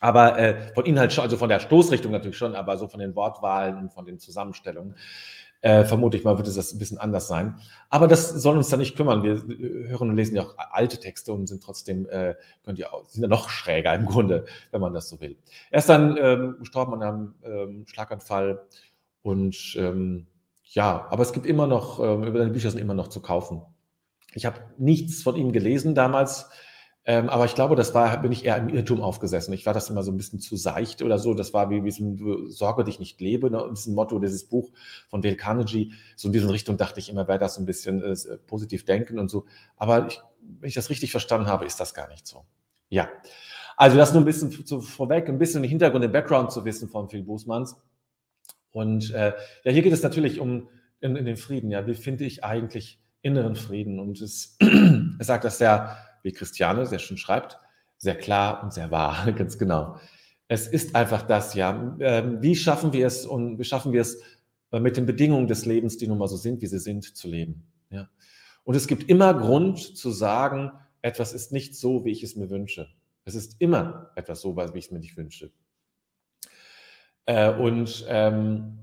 Aber 0.00 0.38
äh, 0.38 0.72
von 0.74 0.84
Inhalt 0.84 1.12
schon, 1.12 1.24
also 1.24 1.36
von 1.36 1.48
der 1.48 1.60
Stoßrichtung 1.60 2.12
natürlich 2.12 2.36
schon, 2.36 2.54
aber 2.54 2.76
so 2.76 2.88
von 2.88 3.00
den 3.00 3.14
Wortwahlen 3.16 3.76
und 3.78 3.92
von 3.92 4.04
den 4.04 4.18
Zusammenstellungen, 4.18 4.94
äh, 5.60 5.84
vermute 5.84 6.16
ich 6.16 6.24
mal, 6.24 6.36
wird 6.38 6.46
es 6.46 6.54
das 6.54 6.72
ein 6.72 6.78
bisschen 6.78 6.98
anders 6.98 7.26
sein. 7.26 7.58
Aber 7.88 8.06
das 8.06 8.28
soll 8.28 8.56
uns 8.56 8.68
da 8.68 8.76
nicht 8.76 8.96
kümmern. 8.96 9.24
Wir 9.24 9.42
hören 9.88 10.10
und 10.10 10.16
lesen 10.16 10.36
ja 10.36 10.42
auch 10.42 10.54
alte 10.56 10.98
Texte 10.98 11.32
und 11.32 11.48
sind 11.48 11.62
trotzdem, 11.62 12.08
äh, 12.08 12.36
könnt 12.64 12.78
ihr 12.78 12.92
auch, 12.94 13.08
sind 13.08 13.22
ja 13.22 13.28
noch 13.28 13.48
schräger 13.48 13.92
im 13.94 14.06
Grunde, 14.06 14.44
wenn 14.70 14.80
man 14.80 14.94
das 14.94 15.08
so 15.08 15.20
will. 15.20 15.36
Er 15.70 15.78
ist 15.80 15.88
dann 15.88 16.16
ähm, 16.16 16.56
gestorben 16.60 16.94
an 16.94 17.02
einem 17.02 17.34
ähm, 17.42 17.86
Schlaganfall 17.88 18.66
und 19.22 19.76
ähm, 19.78 20.26
ja, 20.64 21.06
aber 21.10 21.22
es 21.22 21.32
gibt 21.32 21.46
immer 21.46 21.66
noch, 21.66 22.00
ähm, 22.00 22.24
über 22.24 22.38
seine 22.38 22.50
Bücher 22.50 22.70
sind 22.70 22.80
immer 22.80 22.94
noch 22.94 23.08
zu 23.08 23.20
kaufen. 23.20 23.62
Ich 24.34 24.46
habe 24.46 24.60
nichts 24.76 25.22
von 25.22 25.36
ihm 25.36 25.52
gelesen 25.52 25.94
damals. 25.94 26.46
Ähm, 27.08 27.30
aber 27.30 27.46
ich 27.46 27.54
glaube, 27.54 27.74
das 27.74 27.94
war, 27.94 28.20
bin 28.20 28.32
ich 28.32 28.44
eher 28.44 28.58
im 28.58 28.68
Irrtum 28.68 29.00
aufgesessen. 29.00 29.54
Ich 29.54 29.64
war 29.64 29.72
das 29.72 29.88
immer 29.88 30.02
so 30.02 30.12
ein 30.12 30.18
bisschen 30.18 30.40
zu 30.40 30.56
seicht 30.56 31.00
oder 31.00 31.18
so. 31.18 31.32
Das 31.32 31.54
war 31.54 31.70
wie, 31.70 31.82
wie 31.82 31.90
so 31.90 32.04
ein 32.04 32.50
Sorge 32.50 32.84
dich 32.84 33.00
nicht 33.00 33.18
lebe. 33.18 33.50
Ne? 33.50 33.66
Ist 33.72 33.86
ein 33.86 33.94
Motto 33.94 34.18
dieses 34.18 34.44
Buch 34.44 34.70
von 35.08 35.22
Dale 35.22 35.36
Carnegie. 35.36 35.94
So 36.16 36.28
in 36.28 36.34
diese 36.34 36.52
Richtung 36.52 36.76
dachte 36.76 37.00
ich 37.00 37.08
immer, 37.08 37.26
wäre 37.26 37.38
das 37.38 37.54
so 37.54 37.62
ein 37.62 37.64
bisschen 37.64 38.02
äh, 38.02 38.14
positiv 38.46 38.84
denken 38.84 39.18
und 39.18 39.30
so. 39.30 39.46
Aber 39.78 40.06
ich, 40.08 40.20
wenn 40.60 40.68
ich 40.68 40.74
das 40.74 40.90
richtig 40.90 41.10
verstanden 41.10 41.46
habe, 41.46 41.64
ist 41.64 41.80
das 41.80 41.94
gar 41.94 42.08
nicht 42.08 42.26
so. 42.26 42.44
Ja. 42.90 43.08
Also 43.78 43.96
das 43.96 44.12
nur 44.12 44.20
ein 44.20 44.26
bisschen 44.26 44.50
zu, 44.50 44.82
vorweg, 44.82 45.30
ein 45.30 45.38
bisschen 45.38 45.62
den 45.62 45.70
Hintergrund, 45.70 46.04
den 46.04 46.12
Background 46.12 46.52
zu 46.52 46.66
wissen 46.66 46.90
von 46.90 47.08
Phil 47.08 47.22
Bußmanns. 47.22 47.76
Und 48.78 49.12
äh, 49.12 49.32
ja, 49.64 49.72
hier 49.72 49.82
geht 49.82 49.92
es 49.92 50.04
natürlich 50.04 50.38
um 50.38 50.68
in, 51.00 51.16
in 51.16 51.24
den 51.24 51.36
Frieden. 51.36 51.72
Ja, 51.72 51.88
wie 51.88 51.94
finde 51.94 52.24
ich 52.24 52.44
eigentlich 52.44 53.00
inneren 53.22 53.56
Frieden? 53.56 53.98
Und 53.98 54.20
es, 54.20 54.56
er 54.60 55.24
sagt 55.24 55.42
das 55.42 55.58
sehr 55.58 55.96
wie 56.22 56.30
Christiane 56.30 56.86
sehr 56.86 57.00
schön 57.00 57.16
schreibt, 57.16 57.58
sehr 57.96 58.16
klar 58.16 58.62
und 58.62 58.72
sehr 58.72 58.92
wahr, 58.92 59.32
ganz 59.36 59.58
genau. 59.58 59.98
Es 60.46 60.68
ist 60.68 60.94
einfach 60.94 61.22
das, 61.22 61.54
ja. 61.54 61.96
Ähm, 61.98 62.40
wie 62.40 62.54
schaffen 62.54 62.92
wir 62.92 63.06
es 63.06 63.26
und 63.26 63.58
wie 63.58 63.64
schaffen 63.64 63.92
wir 63.92 64.00
es 64.00 64.22
äh, 64.70 64.78
mit 64.78 64.96
den 64.96 65.06
Bedingungen 65.06 65.48
des 65.48 65.66
Lebens, 65.66 65.96
die 65.96 66.06
nun 66.06 66.18
mal 66.18 66.28
so 66.28 66.36
sind, 66.36 66.62
wie 66.62 66.66
sie 66.66 66.78
sind, 66.78 67.16
zu 67.16 67.28
leben? 67.28 67.66
Ja. 67.90 68.08
Und 68.62 68.76
es 68.76 68.86
gibt 68.86 69.10
immer 69.10 69.34
Grund 69.34 69.78
zu 69.96 70.12
sagen, 70.12 70.70
etwas 71.02 71.32
ist 71.32 71.50
nicht 71.50 71.74
so, 71.74 72.04
wie 72.04 72.12
ich 72.12 72.22
es 72.22 72.36
mir 72.36 72.48
wünsche. 72.48 72.88
Es 73.24 73.34
ist 73.34 73.56
immer 73.58 74.12
etwas 74.14 74.40
so, 74.40 74.56
wie 74.56 74.78
ich 74.78 74.86
es 74.86 74.90
mir 74.92 75.00
nicht 75.00 75.16
wünsche. 75.16 75.50
Äh, 77.28 77.50
und, 77.50 78.06
ähm, 78.08 78.78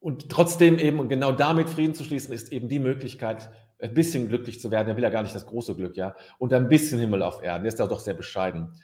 und 0.00 0.28
trotzdem 0.30 0.80
eben, 0.80 0.98
und 0.98 1.08
genau 1.08 1.30
damit 1.30 1.70
Frieden 1.70 1.94
zu 1.94 2.02
schließen, 2.02 2.34
ist 2.34 2.50
eben 2.50 2.68
die 2.68 2.80
Möglichkeit, 2.80 3.50
ein 3.80 3.94
bisschen 3.94 4.28
glücklich 4.28 4.60
zu 4.60 4.72
werden. 4.72 4.88
Er 4.88 4.96
will 4.96 5.04
ja 5.04 5.10
gar 5.10 5.22
nicht 5.22 5.34
das 5.34 5.46
große 5.46 5.76
Glück, 5.76 5.96
ja. 5.96 6.16
Und 6.38 6.52
ein 6.52 6.68
bisschen 6.68 6.98
Himmel 6.98 7.22
auf 7.22 7.40
Erden. 7.40 7.64
Er 7.64 7.68
ist 7.68 7.78
da 7.78 7.86
doch 7.86 8.00
sehr 8.00 8.14
bescheiden 8.14 8.74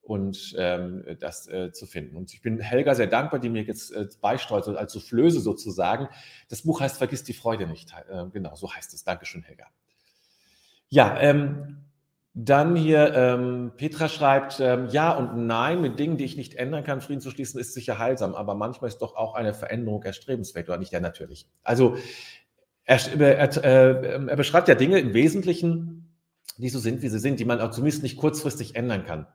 und 0.00 0.54
ähm, 0.58 1.04
das 1.18 1.48
äh, 1.48 1.72
zu 1.72 1.86
finden. 1.86 2.16
Und 2.16 2.32
ich 2.32 2.40
bin 2.40 2.60
Helga 2.60 2.94
sehr 2.94 3.08
dankbar, 3.08 3.40
die 3.40 3.48
mir 3.48 3.64
jetzt 3.64 3.90
äh, 3.90 4.06
beisteuert, 4.20 4.68
als 4.68 4.92
Soufflöse 4.92 5.40
sozusagen. 5.40 6.08
Das 6.50 6.62
Buch 6.62 6.80
heißt 6.80 6.98
Vergiss 6.98 7.24
die 7.24 7.32
Freude 7.32 7.66
nicht. 7.66 7.92
Äh, 8.08 8.26
genau, 8.32 8.54
so 8.54 8.72
heißt 8.72 8.94
es. 8.94 9.02
Dankeschön, 9.02 9.42
Helga. 9.42 9.66
Ja, 10.88 11.18
ähm, 11.20 11.78
dann 12.34 12.76
hier, 12.76 13.12
ähm, 13.14 13.72
Petra 13.76 14.08
schreibt, 14.08 14.58
ähm, 14.58 14.88
ja 14.90 15.12
und 15.12 15.46
nein, 15.46 15.82
mit 15.82 15.98
Dingen, 15.98 16.16
die 16.16 16.24
ich 16.24 16.36
nicht 16.36 16.54
ändern 16.54 16.82
kann, 16.82 17.02
Frieden 17.02 17.20
zu 17.20 17.30
schließen, 17.30 17.60
ist 17.60 17.74
sicher 17.74 17.98
heilsam, 17.98 18.34
aber 18.34 18.54
manchmal 18.54 18.88
ist 18.88 19.02
doch 19.02 19.16
auch 19.16 19.34
eine 19.34 19.52
Veränderung 19.52 20.02
erstrebenswert 20.02 20.68
oder 20.68 20.78
nicht? 20.78 20.92
Ja, 20.92 21.00
natürlich. 21.00 21.46
Also 21.62 21.96
er, 22.84 22.98
er, 23.20 23.64
äh, 23.64 24.26
er, 24.28 24.36
beschreibt 24.36 24.68
ja 24.68 24.74
Dinge 24.74 24.98
im 24.98 25.12
Wesentlichen, 25.12 26.16
die 26.56 26.70
so 26.70 26.78
sind, 26.78 27.02
wie 27.02 27.08
sie 27.08 27.18
sind, 27.18 27.38
die 27.38 27.44
man 27.44 27.60
auch 27.60 27.70
zumindest 27.70 28.02
nicht 28.02 28.16
kurzfristig 28.16 28.76
ändern 28.76 29.04
kann. 29.04 29.26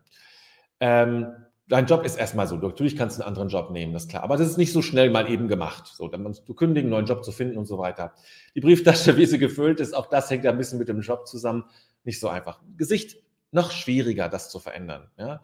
Ähm, 0.80 1.28
dein 1.68 1.86
Job 1.86 2.04
ist 2.04 2.18
erstmal 2.18 2.48
so. 2.48 2.56
Natürlich 2.56 2.96
kannst 2.96 3.18
du 3.18 3.22
einen 3.22 3.28
anderen 3.28 3.50
Job 3.50 3.72
nehmen, 3.72 3.94
das 3.94 4.04
ist 4.04 4.10
klar. 4.10 4.24
Aber 4.24 4.38
das 4.38 4.48
ist 4.48 4.58
nicht 4.58 4.74
so 4.74 4.82
schnell 4.82 5.10
mal 5.10 5.30
eben 5.30 5.48
gemacht. 5.48 5.88
So, 5.88 6.08
dann 6.08 6.24
du 6.24 6.54
kündigen, 6.54 6.88
einen 6.88 6.92
neuen 6.92 7.06
Job 7.06 7.24
zu 7.24 7.32
finden 7.32 7.58
und 7.58 7.66
so 7.66 7.78
weiter. 7.78 8.14
Die 8.56 8.62
Brieftasche, 8.62 9.18
wie 9.18 9.26
sie 9.26 9.38
gefüllt 9.38 9.80
ist, 9.80 9.94
auch 9.94 10.08
das 10.08 10.30
hängt 10.30 10.46
ein 10.46 10.58
bisschen 10.58 10.80
mit 10.80 10.90
dem 10.90 11.02
Job 11.02 11.28
zusammen. 11.28 11.66
Nicht 12.08 12.20
so 12.20 12.28
einfach. 12.28 12.60
Gesicht 12.76 13.18
noch 13.52 13.70
schwieriger, 13.70 14.30
das 14.30 14.50
zu 14.50 14.60
verändern. 14.60 15.12
Ja? 15.18 15.42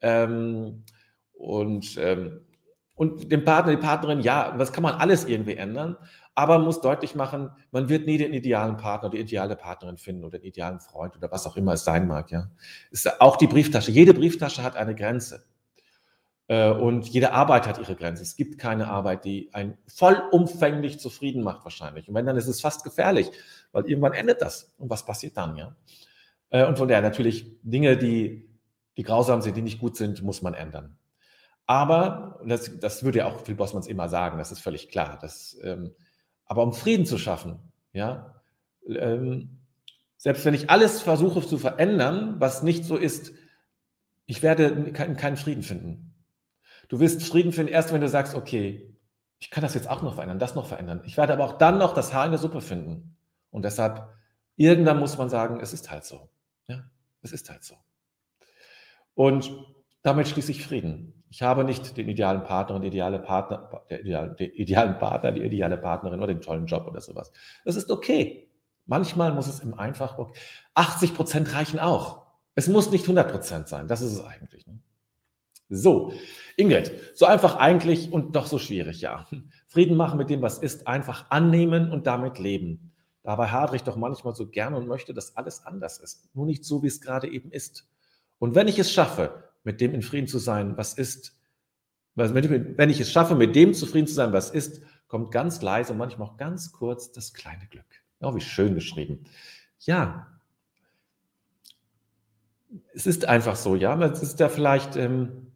Ähm, 0.00 0.82
und, 1.34 1.96
ähm, 1.98 2.40
und 2.96 3.30
den 3.30 3.44
Partner, 3.44 3.72
die 3.72 3.82
Partnerin, 3.82 4.20
ja, 4.20 4.56
das 4.56 4.72
kann 4.72 4.82
man 4.82 4.94
alles 4.94 5.24
irgendwie 5.26 5.54
ändern 5.54 5.96
aber 6.36 6.58
man 6.58 6.66
muss 6.66 6.82
deutlich 6.82 7.14
machen, 7.14 7.50
man 7.70 7.88
wird 7.88 8.06
nie 8.06 8.18
den 8.18 8.34
idealen 8.34 8.76
Partner, 8.76 9.08
die 9.08 9.18
ideale 9.18 9.56
Partnerin 9.56 9.96
finden 9.96 10.22
oder 10.22 10.38
den 10.38 10.46
idealen 10.46 10.80
Freund 10.80 11.16
oder 11.16 11.32
was 11.32 11.46
auch 11.46 11.56
immer 11.56 11.72
es 11.72 11.84
sein 11.84 12.06
mag. 12.06 12.30
Ja, 12.30 12.50
ist 12.90 13.20
auch 13.22 13.36
die 13.36 13.46
Brieftasche. 13.46 13.90
Jede 13.90 14.12
Brieftasche 14.12 14.62
hat 14.62 14.76
eine 14.76 14.94
Grenze 14.94 15.46
äh, 16.48 16.70
und 16.70 17.08
jede 17.08 17.32
Arbeit 17.32 17.66
hat 17.66 17.78
ihre 17.78 17.96
Grenze. 17.96 18.22
Es 18.22 18.36
gibt 18.36 18.58
keine 18.58 18.88
Arbeit, 18.88 19.24
die 19.24 19.48
einen 19.54 19.78
vollumfänglich 19.86 21.00
zufrieden 21.00 21.42
macht 21.42 21.64
wahrscheinlich. 21.64 22.06
Und 22.06 22.14
wenn 22.14 22.26
dann 22.26 22.36
ist 22.36 22.48
es 22.48 22.60
fast 22.60 22.84
gefährlich, 22.84 23.30
weil 23.72 23.86
irgendwann 23.86 24.12
endet 24.12 24.42
das. 24.42 24.74
Und 24.76 24.90
was 24.90 25.06
passiert 25.06 25.38
dann? 25.38 25.56
Ja, 25.56 25.74
und 26.50 26.78
von 26.78 26.88
daher 26.88 27.02
natürlich 27.02 27.50
Dinge, 27.62 27.96
die 27.96 28.46
die 28.96 29.02
grausam 29.02 29.42
sind, 29.42 29.56
die 29.56 29.62
nicht 29.62 29.78
gut 29.78 29.96
sind, 29.96 30.22
muss 30.22 30.42
man 30.42 30.54
ändern. 30.54 30.96
Aber, 31.66 32.40
das, 32.46 32.78
das 32.78 33.04
würde 33.04 33.18
ja 33.18 33.26
auch 33.26 33.40
Phil 33.40 33.56
Bossmanns 33.56 33.88
immer 33.88 34.08
sagen, 34.08 34.38
das 34.38 34.52
ist 34.52 34.60
völlig 34.60 34.88
klar, 34.88 35.18
dass 35.20 35.58
ähm, 35.62 35.94
aber 36.46 36.62
um 36.62 36.72
Frieden 36.72 37.06
zu 37.06 37.18
schaffen, 37.18 37.58
ja, 37.92 38.40
ähm, 38.88 39.58
selbst 40.16 40.44
wenn 40.44 40.54
ich 40.54 40.70
alles 40.70 41.02
versuche 41.02 41.44
zu 41.46 41.58
verändern, 41.58 42.36
was 42.38 42.62
nicht 42.62 42.84
so 42.84 42.96
ist, 42.96 43.32
ich 44.26 44.42
werde 44.42 44.92
keinen 44.92 45.36
Frieden 45.36 45.62
finden. 45.62 46.14
Du 46.88 47.00
wirst 47.00 47.22
Frieden 47.24 47.52
finden 47.52 47.72
erst, 47.72 47.92
wenn 47.92 48.00
du 48.00 48.08
sagst, 48.08 48.34
okay, 48.34 48.96
ich 49.38 49.50
kann 49.50 49.62
das 49.62 49.74
jetzt 49.74 49.90
auch 49.90 50.02
noch 50.02 50.14
verändern, 50.14 50.38
das 50.38 50.54
noch 50.54 50.66
verändern. 50.66 51.02
Ich 51.04 51.16
werde 51.16 51.32
aber 51.32 51.44
auch 51.44 51.58
dann 51.58 51.78
noch 51.78 51.94
das 51.94 52.14
Haar 52.14 52.24
in 52.24 52.30
der 52.30 52.38
Suppe 52.38 52.60
finden. 52.60 53.16
Und 53.50 53.64
deshalb, 53.64 54.08
irgendwann 54.54 54.98
muss 54.98 55.18
man 55.18 55.28
sagen, 55.28 55.60
es 55.60 55.72
ist 55.72 55.90
halt 55.90 56.04
so. 56.04 56.30
Es 57.22 57.32
ist 57.32 57.50
halt 57.50 57.64
so. 57.64 57.76
Und 59.14 59.50
damit 60.02 60.28
schließe 60.28 60.52
ich 60.52 60.64
Frieden. 60.64 61.24
Ich 61.30 61.42
habe 61.42 61.64
nicht 61.64 61.96
den 61.96 62.08
idealen 62.08 62.44
Partner 62.44 62.76
und 62.76 62.82
die 62.82 62.88
ideale 62.88 63.18
Partner, 63.18 63.82
der 63.90 64.00
ideale, 64.00 64.34
den 64.34 64.52
idealen 64.52 64.98
Partner, 64.98 65.32
die 65.32 65.42
ideale 65.42 65.76
Partnerin 65.76 66.20
oder 66.20 66.32
den 66.32 66.40
tollen 66.40 66.66
Job 66.66 66.86
oder 66.86 67.00
sowas. 67.00 67.32
Das 67.64 67.76
ist 67.76 67.90
okay. 67.90 68.48
Manchmal 68.86 69.32
muss 69.32 69.48
es 69.48 69.60
im 69.60 69.74
einfach 69.74 70.16
80 70.74 71.14
Prozent 71.14 71.52
reichen 71.52 71.80
auch. 71.80 72.26
Es 72.54 72.68
muss 72.68 72.90
nicht 72.90 73.02
100 73.02 73.30
Prozent 73.30 73.68
sein. 73.68 73.88
Das 73.88 74.00
ist 74.00 74.12
es 74.12 74.24
eigentlich. 74.24 74.66
Ne? 74.66 74.78
So, 75.68 76.12
Ingrid, 76.56 76.92
so 77.14 77.26
einfach 77.26 77.56
eigentlich 77.56 78.12
und 78.12 78.36
doch 78.36 78.46
so 78.46 78.58
schwierig, 78.58 79.00
ja. 79.00 79.26
Frieden 79.66 79.96
machen 79.96 80.16
mit 80.16 80.30
dem, 80.30 80.40
was 80.40 80.58
ist, 80.58 80.86
einfach 80.86 81.30
annehmen 81.30 81.90
und 81.90 82.06
damit 82.06 82.38
leben. 82.38 82.85
Dabei 83.26 83.48
hadere 83.48 83.74
ich 83.74 83.82
doch 83.82 83.96
manchmal 83.96 84.36
so 84.36 84.46
gerne 84.46 84.76
und 84.76 84.86
möchte, 84.86 85.12
dass 85.12 85.36
alles 85.36 85.66
anders 85.66 85.98
ist. 85.98 86.32
Nur 86.32 86.46
nicht 86.46 86.64
so, 86.64 86.84
wie 86.84 86.86
es 86.86 87.00
gerade 87.00 87.28
eben 87.28 87.50
ist. 87.50 87.88
Und 88.38 88.54
wenn 88.54 88.68
ich 88.68 88.78
es 88.78 88.92
schaffe, 88.92 89.50
mit 89.64 89.80
dem 89.80 89.94
in 89.94 90.02
Frieden 90.02 90.28
zu 90.28 90.38
sein, 90.38 90.76
was 90.76 90.94
ist. 90.94 91.36
Wenn 92.14 92.88
ich 92.88 93.00
es 93.00 93.10
schaffe, 93.10 93.34
mit 93.34 93.56
dem 93.56 93.74
zufrieden 93.74 94.06
zu 94.06 94.14
sein, 94.14 94.32
was 94.32 94.50
ist, 94.50 94.80
kommt 95.08 95.32
ganz 95.32 95.60
leise 95.60 95.90
und 95.90 95.98
manchmal 95.98 96.28
auch 96.28 96.36
ganz 96.36 96.70
kurz 96.70 97.10
das 97.10 97.34
kleine 97.34 97.66
Glück. 97.66 97.84
Oh, 98.20 98.32
wie 98.36 98.40
schön 98.40 98.76
geschrieben. 98.76 99.24
Ja, 99.80 100.28
es 102.94 103.08
ist 103.08 103.24
einfach 103.24 103.56
so, 103.56 103.74
ja. 103.74 104.00
Es 104.02 104.22
ist 104.22 104.38
ja 104.38 104.48
vielleicht 104.48 104.94
ähm, 104.94 105.48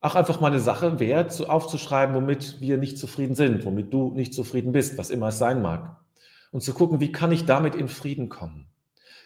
auch 0.00 0.16
einfach 0.16 0.40
mal 0.40 0.48
eine 0.48 0.58
Sache 0.58 0.98
wert, 0.98 1.48
aufzuschreiben, 1.48 2.16
womit 2.16 2.60
wir 2.60 2.76
nicht 2.76 2.98
zufrieden 2.98 3.36
sind, 3.36 3.64
womit 3.64 3.92
du 3.92 4.10
nicht 4.10 4.34
zufrieden 4.34 4.72
bist, 4.72 4.98
was 4.98 5.10
immer 5.10 5.28
es 5.28 5.38
sein 5.38 5.62
mag. 5.62 5.96
Und 6.50 6.62
zu 6.62 6.72
gucken, 6.72 7.00
wie 7.00 7.12
kann 7.12 7.32
ich 7.32 7.44
damit 7.44 7.74
in 7.74 7.88
Frieden 7.88 8.28
kommen? 8.28 8.68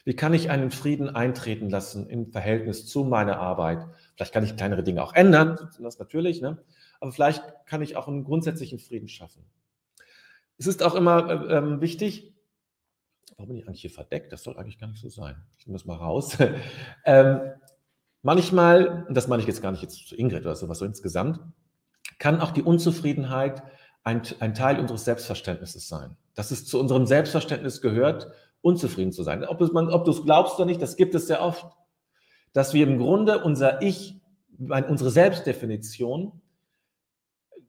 Wie 0.05 0.15
kann 0.15 0.35
ich 0.35 0.51
einen 0.51 0.73
Frieden 0.73 1.09
eintreten 1.09 1.71
lassen 1.71 2.09
im 2.09 2.33
Verhältnis 2.33 2.87
zu 2.87 3.05
meiner 3.05 3.39
Arbeit? 3.39 3.87
Vielleicht 4.17 4.33
kann 4.33 4.45
ich 4.45 4.57
kleinere 4.57 4.83
Dinge 4.83 5.03
auch 5.03 5.15
ändern, 5.15 5.71
das 5.81 5.99
natürlich, 5.99 6.41
ne? 6.41 6.59
aber 7.01 7.13
vielleicht 7.13 7.43
kann 7.67 7.83
ich 7.83 7.97
auch 7.97 8.09
einen 8.09 8.25
grundsätzlichen 8.25 8.79
Frieden 8.81 9.09
schaffen. 9.09 9.45
Es 10.59 10.67
ist 10.67 10.83
auch 10.83 10.95
immer 10.95 11.29
äh, 11.29 11.57
ähm, 11.57 11.81
wichtig, 11.81 12.33
warum 13.37 13.49
bin 13.49 13.59
ich 13.59 13.67
eigentlich 13.67 13.81
hier 13.81 13.91
verdeckt? 13.91 14.33
Das 14.33 14.43
soll 14.43 14.57
eigentlich 14.57 14.79
gar 14.79 14.89
nicht 14.89 15.01
so 15.01 15.09
sein. 15.09 15.37
Ich 15.59 15.67
nehme 15.67 15.79
das 15.79 15.87
mal 15.87 15.97
raus. 15.97 16.37
ähm, 17.05 17.41
manchmal, 18.23 19.05
und 19.09 19.17
das 19.17 19.29
meine 19.29 19.43
ich 19.43 19.49
jetzt 19.49 19.63
gar 19.63 19.73
nicht 19.73 19.83
jetzt 19.83 20.09
zu 20.09 20.17
Ingrid 20.17 20.43
oder 20.43 20.57
sowas, 20.57 20.79
so 20.79 20.85
insgesamt, 20.85 21.41
kann 22.19 22.41
auch 22.41 22.53
die 22.53 22.63
Unzufriedenheit 22.63 23.63
ein, 24.05 24.23
ein 24.41 24.55
Teil 24.55 24.79
unseres 24.79 25.05
Selbstverständnisses 25.05 25.89
sein. 25.89 26.17
Dass 26.35 26.51
es 26.51 26.67
zu 26.67 26.79
unserem 26.79 27.07
Selbstverständnis 27.07 27.81
gehört, 27.81 28.29
unzufrieden 28.63 29.13
zu 29.13 29.23
sein. 29.23 29.45
Ob, 29.45 29.61
ob 29.61 30.05
du 30.05 30.11
es 30.11 30.25
glaubst 30.25 30.57
oder 30.57 30.67
nicht, 30.67 30.81
das 30.81 30.97
gibt 30.97 31.15
es 31.15 31.27
sehr 31.27 31.43
oft. 31.43 31.67
Dass 32.53 32.75
wir 32.75 32.87
im 32.87 32.99
Grunde 32.99 33.43
unser 33.43 33.83
Ich, 33.83 34.21
unsere 34.59 35.11
Selbstdefinition 35.11 36.41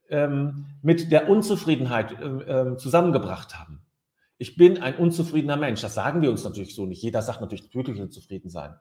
ähm, 0.09 0.65
mit 0.81 1.11
der 1.11 1.29
Unzufriedenheit 1.29 2.11
äh, 2.21 2.77
zusammengebracht 2.77 3.57
haben. 3.57 3.81
Ich 4.37 4.55
bin 4.55 4.81
ein 4.81 4.97
unzufriedener 4.97 5.57
Mensch. 5.57 5.81
Das 5.81 5.93
sagen 5.93 6.21
wir 6.21 6.29
uns 6.29 6.43
natürlich 6.43 6.75
so 6.75 6.85
nicht. 6.85 7.01
Jeder 7.01 7.21
sagt 7.21 7.41
natürlich 7.41 7.73
wirklich 7.73 8.01
unzufrieden 8.01 8.49
sein. 8.49 8.75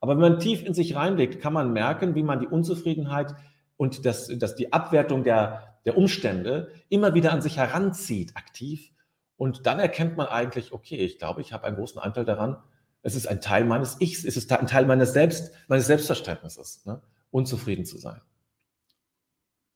Aber 0.00 0.12
wenn 0.12 0.32
man 0.32 0.38
tief 0.38 0.62
in 0.62 0.74
sich 0.74 0.94
reinblickt, 0.94 1.40
kann 1.40 1.52
man 1.52 1.72
merken, 1.72 2.14
wie 2.14 2.22
man 2.22 2.38
die 2.38 2.46
Unzufriedenheit 2.46 3.34
und 3.76 4.04
das, 4.04 4.30
das 4.36 4.54
die 4.56 4.72
Abwertung 4.72 5.24
der, 5.24 5.78
der 5.84 5.96
Umstände 5.96 6.70
immer 6.88 7.14
wieder 7.14 7.32
an 7.32 7.40
sich 7.40 7.56
heranzieht, 7.56 8.36
aktiv 8.36 8.92
und 9.36 9.66
dann 9.66 9.78
erkennt 9.78 10.16
man 10.16 10.26
eigentlich, 10.28 10.72
okay, 10.72 10.96
ich 10.96 11.18
glaube, 11.18 11.40
ich 11.40 11.52
habe 11.52 11.64
einen 11.66 11.76
großen 11.76 12.00
Anteil 12.00 12.24
daran. 12.24 12.56
Es 13.02 13.14
ist 13.14 13.26
ein 13.26 13.40
Teil 13.40 13.64
meines 13.64 14.00
Ichs, 14.00 14.24
es 14.24 14.36
ist 14.36 14.50
ein 14.52 14.66
Teil 14.66 14.86
meines, 14.86 15.12
Selbst, 15.12 15.52
meines 15.68 15.86
Selbstverständnisses, 15.86 16.84
ne? 16.86 17.02
unzufrieden 17.30 17.84
zu 17.84 17.98
sein. 17.98 18.20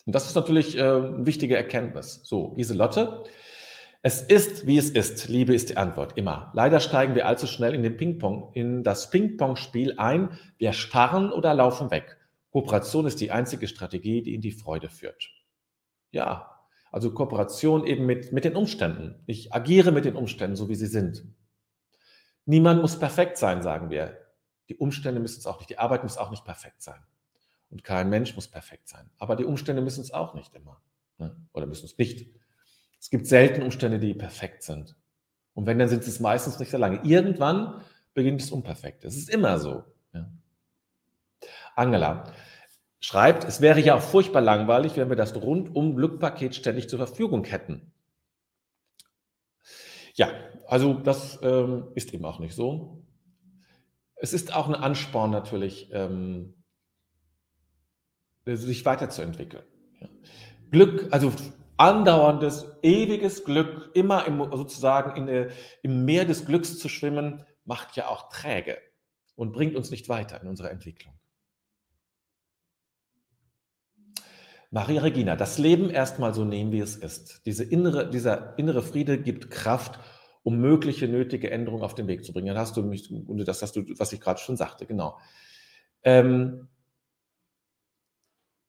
Und 0.07 0.15
das 0.15 0.27
ist 0.27 0.35
natürlich 0.35 0.77
äh, 0.77 0.81
eine 0.81 1.27
wichtige 1.27 1.57
Erkenntnis. 1.57 2.21
So, 2.25 2.55
Lieselotte, 2.57 3.25
es 4.03 4.23
ist, 4.23 4.67
wie 4.67 4.79
es 4.79 4.89
ist. 4.91 5.29
Liebe 5.29 5.55
ist 5.55 5.69
die 5.69 5.77
Antwort, 5.77 6.17
immer. 6.17 6.51
Leider 6.55 6.81
steigen 6.81 7.15
wir 7.15 7.27
allzu 7.27 7.47
schnell 7.47 7.75
in 7.75 7.83
den 7.83 7.99
Ping-Pong, 7.99 8.53
in 8.55 8.83
das 8.83 9.11
Ping-Pong-Spiel 9.11 9.95
ein. 9.99 10.39
Wir 10.57 10.73
starren 10.73 11.31
oder 11.33 11.53
laufen 11.53 11.91
weg. 11.91 12.17
Kooperation 12.51 13.07
ist 13.07 13.21
die 13.21 13.31
einzige 13.31 13.69
Strategie, 13.69 14.23
die 14.23 14.35
in 14.35 14.41
die 14.41 14.53
Freude 14.53 14.89
führt. 14.89 15.29
Ja, 16.13 16.50
also 16.91 17.13
Kooperation 17.13 17.87
eben 17.87 18.07
mit, 18.07 18.33
mit 18.33 18.45
den 18.45 18.57
Umständen. 18.57 19.23
Ich 19.27 19.53
agiere 19.53 19.93
mit 19.93 20.05
den 20.05 20.17
Umständen, 20.17 20.57
so 20.57 20.69
wie 20.69 20.75
sie 20.75 20.87
sind. 20.87 21.25
Niemand 22.47 22.83
muss 22.83 22.99
perfekt 22.99 23.39
sein, 23.39 23.63
sagen 23.63 23.91
wir. 23.91 24.19
Die 24.69 24.77
Umstände 24.77 25.21
müssen 25.21 25.39
es 25.39 25.47
auch 25.47 25.59
nicht. 25.59 25.71
Die 25.71 25.79
Arbeit 25.79 26.03
muss 26.03 26.17
auch 26.17 26.31
nicht 26.31 26.45
perfekt 26.45 26.83
sein. 26.83 27.01
Und 27.71 27.85
kein 27.85 28.09
Mensch 28.09 28.35
muss 28.35 28.49
perfekt 28.49 28.89
sein. 28.89 29.11
Aber 29.19 29.37
die 29.37 29.45
Umstände 29.45 29.83
müssen 29.83 30.01
es 30.01 30.13
auch 30.13 30.35
nicht 30.35 30.55
immer. 30.55 30.83
Ne? 31.19 31.37
Oder 31.53 31.67
müssen 31.67 31.87
es 31.87 31.97
nicht. 31.97 32.29
Es 32.99 33.11
gibt 33.11 33.27
selten 33.27 33.63
Umstände, 33.63 33.99
die 33.99 34.15
perfekt 34.15 34.63
sind. 34.63 34.97
Und 35.55 35.67
wenn, 35.67 35.79
dann 35.79 35.89
sind 35.89 36.07
es 36.07 36.21
meistens 36.21 36.59
nicht 36.59 36.71
sehr 36.71 36.81
lange. 36.81 37.03
Irgendwann 37.05 37.83
beginnt 38.15 38.43
es 38.43 38.51
unperfekt. 38.51 39.05
Es 39.05 39.17
ist 39.17 39.31
immer 39.31 39.59
so. 39.59 39.85
Ja. 40.13 40.29
Angela, 41.77 42.33
schreibt, 43.01 43.45
es 43.45 43.61
wäre 43.61 43.81
ja 43.81 43.97
auch 43.97 44.03
furchtbar 44.03 44.43
langweilig, 44.43 44.97
wenn 44.97 45.09
wir 45.09 45.17
das 45.17 45.35
rundum 45.35 45.97
Glückpaket 45.97 46.55
ständig 46.55 46.89
zur 46.89 46.99
Verfügung 46.99 47.45
hätten. 47.45 47.93
Ja, 50.15 50.31
also 50.67 50.95
das 50.95 51.39
ähm, 51.43 51.89
ist 51.95 52.13
eben 52.13 52.25
auch 52.25 52.39
nicht 52.39 52.55
so. 52.55 53.05
Es 54.17 54.35
ist 54.35 54.55
auch 54.55 54.69
ein 54.69 54.75
Ansporn 54.75 55.31
natürlich, 55.31 55.89
ähm, 55.93 56.55
sich 58.45 58.85
weiterzuentwickeln. 58.85 59.65
Ja. 60.01 60.09
Glück, 60.71 61.09
also 61.11 61.33
andauerndes, 61.79 62.67
ewiges 62.83 63.45
Glück, 63.45 63.91
immer 63.95 64.27
im, 64.27 64.39
sozusagen 64.53 65.17
in, 65.17 65.29
äh, 65.29 65.51
im 65.83 66.05
Meer 66.05 66.27
des 66.27 66.45
Glücks 66.45 66.79
zu 66.79 66.91
schwimmen, 66.91 67.45
macht 67.65 67.97
ja 67.97 68.09
auch 68.09 68.29
träge 68.29 68.77
und 69.37 69.53
bringt 69.53 69.77
uns 69.77 69.91
nicht 69.91 70.09
weiter 70.11 70.41
in 70.43 70.49
unserer 70.49 70.71
Entwicklung. 70.71 71.15
Maria 74.71 75.03
Regina, 75.03 75.35
das 75.35 75.59
Leben 75.59 75.91
erstmal 75.91 76.33
so 76.33 76.45
nehmen, 76.45 76.71
wie 76.71 76.79
es 76.79 76.97
ist. 76.97 77.45
Diese 77.45 77.65
innere, 77.65 78.09
dieser 78.09 78.57
innere 78.57 78.83
Friede 78.83 79.19
gibt 79.19 79.51
Kraft, 79.51 79.99
um 80.43 80.59
mögliche 80.59 81.09
nötige 81.09 81.51
Änderungen 81.51 81.83
auf 81.83 81.95
den 81.95 82.07
Weg 82.07 82.25
zu 82.25 82.33
bringen. 82.33 82.47
Dann 82.47 82.59
hast 82.59 82.77
du 82.77 82.83
mich, 82.83 83.11
und 83.11 83.47
das 83.47 83.63
hast 83.63 83.77
du, 83.77 83.85
was 83.99 84.13
ich 84.13 84.21
gerade 84.21 84.39
schon 84.39 84.57
sagte, 84.57 84.87
genau. 84.87 85.19
Ähm, 86.05 86.69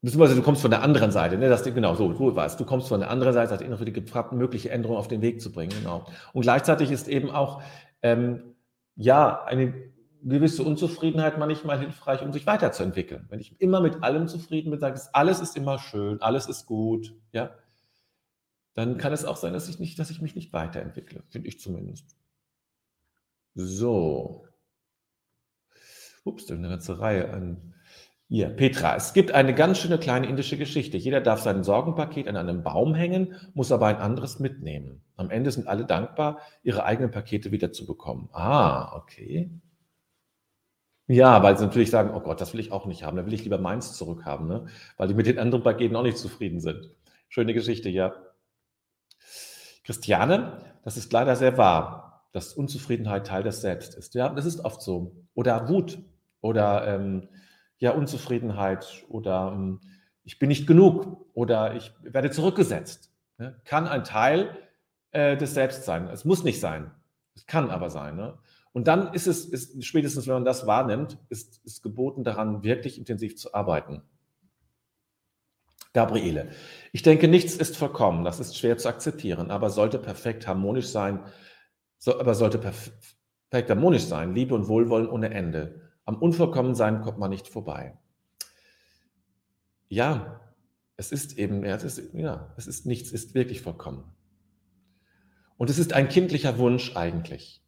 beziehungsweise 0.02 0.36
du 0.36 0.42
kommst 0.42 0.64
von 0.64 0.72
der 0.72 0.82
anderen 0.82 1.12
Seite, 1.12 1.38
ne? 1.38 1.48
Das, 1.50 1.64
genau, 1.64 1.94
so, 1.94 2.14
so 2.14 2.36
war. 2.36 2.50
Du 2.50 2.66
kommst 2.66 2.88
von 2.88 3.00
der 3.00 3.12
anderen 3.12 3.34
Seite, 3.34 3.54
das 3.54 3.62
innere 3.62 3.78
Friede 3.78 3.92
gibt 3.92 4.12
Kraft, 4.12 4.32
mögliche 4.34 4.72
Änderungen 4.72 5.00
auf 5.00 5.08
den 5.08 5.22
Weg 5.22 5.40
zu 5.40 5.52
bringen, 5.52 5.72
genau. 5.78 6.08
Und 6.34 6.42
gleichzeitig 6.42 6.90
ist 6.90 7.08
eben 7.08 7.30
auch, 7.30 7.62
ähm, 8.02 8.56
ja, 8.96 9.44
eine 9.46 9.74
gewisse 10.24 10.64
Unzufriedenheit 10.64 11.38
manchmal 11.38 11.80
hilfreich, 11.80 12.22
um 12.22 12.34
sich 12.34 12.46
weiterzuentwickeln. 12.46 13.26
Wenn 13.30 13.40
ich 13.40 13.60
immer 13.60 13.82
mit 13.82 14.04
allem 14.04 14.28
zufrieden 14.28 14.72
bin, 14.72 14.80
sage, 14.80 15.00
alles 15.14 15.40
ist 15.40 15.58
immer 15.58 15.80
schön, 15.80 16.22
alles 16.22 16.48
ist 16.48 16.66
gut, 16.66 17.16
ja, 17.32 17.52
dann 18.74 18.98
kann 18.98 19.14
es 19.14 19.26
auch 19.26 19.38
sein, 19.38 19.54
dass 19.54 19.68
ich, 19.68 19.80
nicht, 19.80 20.00
dass 20.00 20.10
ich 20.10 20.22
mich 20.22 20.36
nicht 20.36 20.54
weiterentwickle, 20.54 21.24
finde 21.30 21.48
ich 21.48 21.60
zumindest. 21.60 22.16
So. 23.54 24.46
Ups, 26.24 26.46
da 26.46 26.54
eine 26.54 26.70
ganze 26.70 27.00
Reihe 27.00 27.32
an. 27.32 27.74
Hier, 28.30 28.48
Petra, 28.48 28.96
es 28.96 29.12
gibt 29.12 29.34
eine 29.34 29.54
ganz 29.54 29.80
schöne 29.80 29.98
kleine 29.98 30.28
indische 30.28 30.58
Geschichte. 30.58 30.96
Jeder 30.96 31.20
darf 31.20 31.42
sein 31.42 31.66
Sorgenpaket 31.66 32.30
an 32.30 32.38
einem 32.38 32.64
Baum 32.64 32.96
hängen, 32.96 33.36
muss 33.54 33.74
aber 33.74 33.88
ein 33.88 33.98
anderes 33.98 34.40
mitnehmen. 34.40 35.04
Am 35.18 35.30
Ende 35.30 35.52
sind 35.52 35.68
alle 35.68 35.86
dankbar, 35.86 36.40
ihre 36.64 36.86
eigenen 36.86 37.12
Pakete 37.12 37.52
wieder 37.52 37.74
zu 37.74 37.86
bekommen. 37.86 38.30
Ah, 38.32 38.96
okay. 38.96 39.52
Ja, 41.12 41.44
weil 41.44 41.58
sie 41.58 41.66
natürlich 41.66 41.92
sagen, 41.92 42.12
oh 42.16 42.22
Gott, 42.22 42.40
das 42.40 42.54
will 42.54 42.62
ich 42.62 42.72
auch 42.72 42.86
nicht 42.86 43.04
haben, 43.04 43.18
dann 43.18 43.26
will 43.26 43.34
ich 43.34 43.44
lieber 43.44 43.58
meins 43.58 43.98
zurückhaben, 43.98 44.48
ne? 44.48 44.68
weil 44.96 45.10
die 45.10 45.14
mit 45.14 45.26
den 45.26 45.40
anderen 45.40 45.62
Paketen 45.62 45.98
auch 45.98 46.04
nicht 46.04 46.18
zufrieden 46.18 46.62
sind. 46.62 46.90
Schöne 47.28 47.54
Geschichte, 47.54 47.90
ja. 47.90 48.14
Christiane, 49.84 50.62
das 50.86 50.96
ist 50.96 51.12
leider 51.12 51.36
sehr 51.36 51.58
wahr, 51.58 52.30
dass 52.32 52.54
Unzufriedenheit 52.54 53.28
Teil 53.28 53.44
des 53.44 53.60
Selbst 53.60 53.94
ist. 53.96 54.14
Ja, 54.16 54.30
das 54.30 54.46
ist 54.46 54.64
oft 54.64 54.82
so. 54.82 55.18
Oder 55.34 55.68
Wut 55.68 56.00
oder 56.40 56.88
ähm, 56.88 57.28
ja, 57.78 57.92
Unzufriedenheit 57.92 59.04
oder 59.10 59.52
ähm, 59.54 59.82
ich 60.24 60.40
bin 60.40 60.48
nicht 60.48 60.66
genug 60.66 61.26
oder 61.34 61.76
ich 61.76 61.92
werde 62.04 62.32
zurückgesetzt. 62.32 63.12
Ne? 63.38 63.60
Kann 63.66 63.86
ein 63.86 64.06
Teil 64.06 64.56
äh, 65.12 65.36
des 65.36 65.56
Selbst 65.56 65.84
sein. 65.84 66.08
Es 66.08 66.24
muss 66.24 66.46
nicht 66.46 66.62
sein. 66.62 66.90
Es 67.36 67.46
kann 67.48 67.70
aber 67.70 67.90
sein. 67.90 68.16
Ne? 68.16 68.38
Und 68.74 68.88
dann 68.88 69.14
ist 69.14 69.28
es, 69.28 69.46
ist, 69.46 69.84
spätestens 69.86 70.28
wenn 70.28 70.36
man 70.36 70.46
das 70.46 70.66
wahrnimmt, 70.66 71.18
ist, 71.30 71.62
ist 71.66 71.84
geboten 71.84 72.24
daran, 72.24 72.64
wirklich 72.64 72.98
intensiv 72.98 73.38
zu 73.38 73.54
arbeiten. 73.54 74.02
Gabriele, 75.94 76.52
ich 76.94 77.02
denke, 77.02 77.28
nichts 77.28 77.56
ist 77.56 77.76
vollkommen, 77.76 78.24
das 78.24 78.40
ist 78.40 78.58
schwer 78.58 78.78
zu 78.78 78.88
akzeptieren, 78.88 79.52
aber 79.52 79.70
sollte 79.70 80.00
perfekt 80.00 80.48
harmonisch 80.48 80.88
sein, 80.88 81.20
so, 81.98 82.18
aber 82.18 82.34
sollte 82.34 82.60
perfekt 82.60 83.70
harmonisch 83.70 84.06
sein, 84.06 84.34
Liebe 84.34 84.56
und 84.56 84.70
Wohlwollen 84.70 85.10
ohne 85.10 85.34
Ende. 85.34 85.92
Am 86.06 86.16
Unvollkommensein 86.16 87.02
kommt 87.02 87.20
man 87.20 87.30
nicht 87.30 87.50
vorbei. 87.50 87.98
Ja, 89.90 90.40
es 90.96 91.12
ist 91.12 91.38
eben, 91.38 91.66
ja, 91.66 91.76
es 91.76 91.84
ist, 91.84 92.14
ja, 92.14 92.54
es 92.58 92.68
ist 92.68 92.86
nichts, 92.86 93.12
ist 93.12 93.34
wirklich 93.34 93.62
vollkommen. 93.62 94.16
Und 95.58 95.70
es 95.70 95.78
ist 95.78 95.92
ein 95.92 96.08
kindlicher 96.08 96.58
Wunsch 96.58 96.96
eigentlich. 96.96 97.61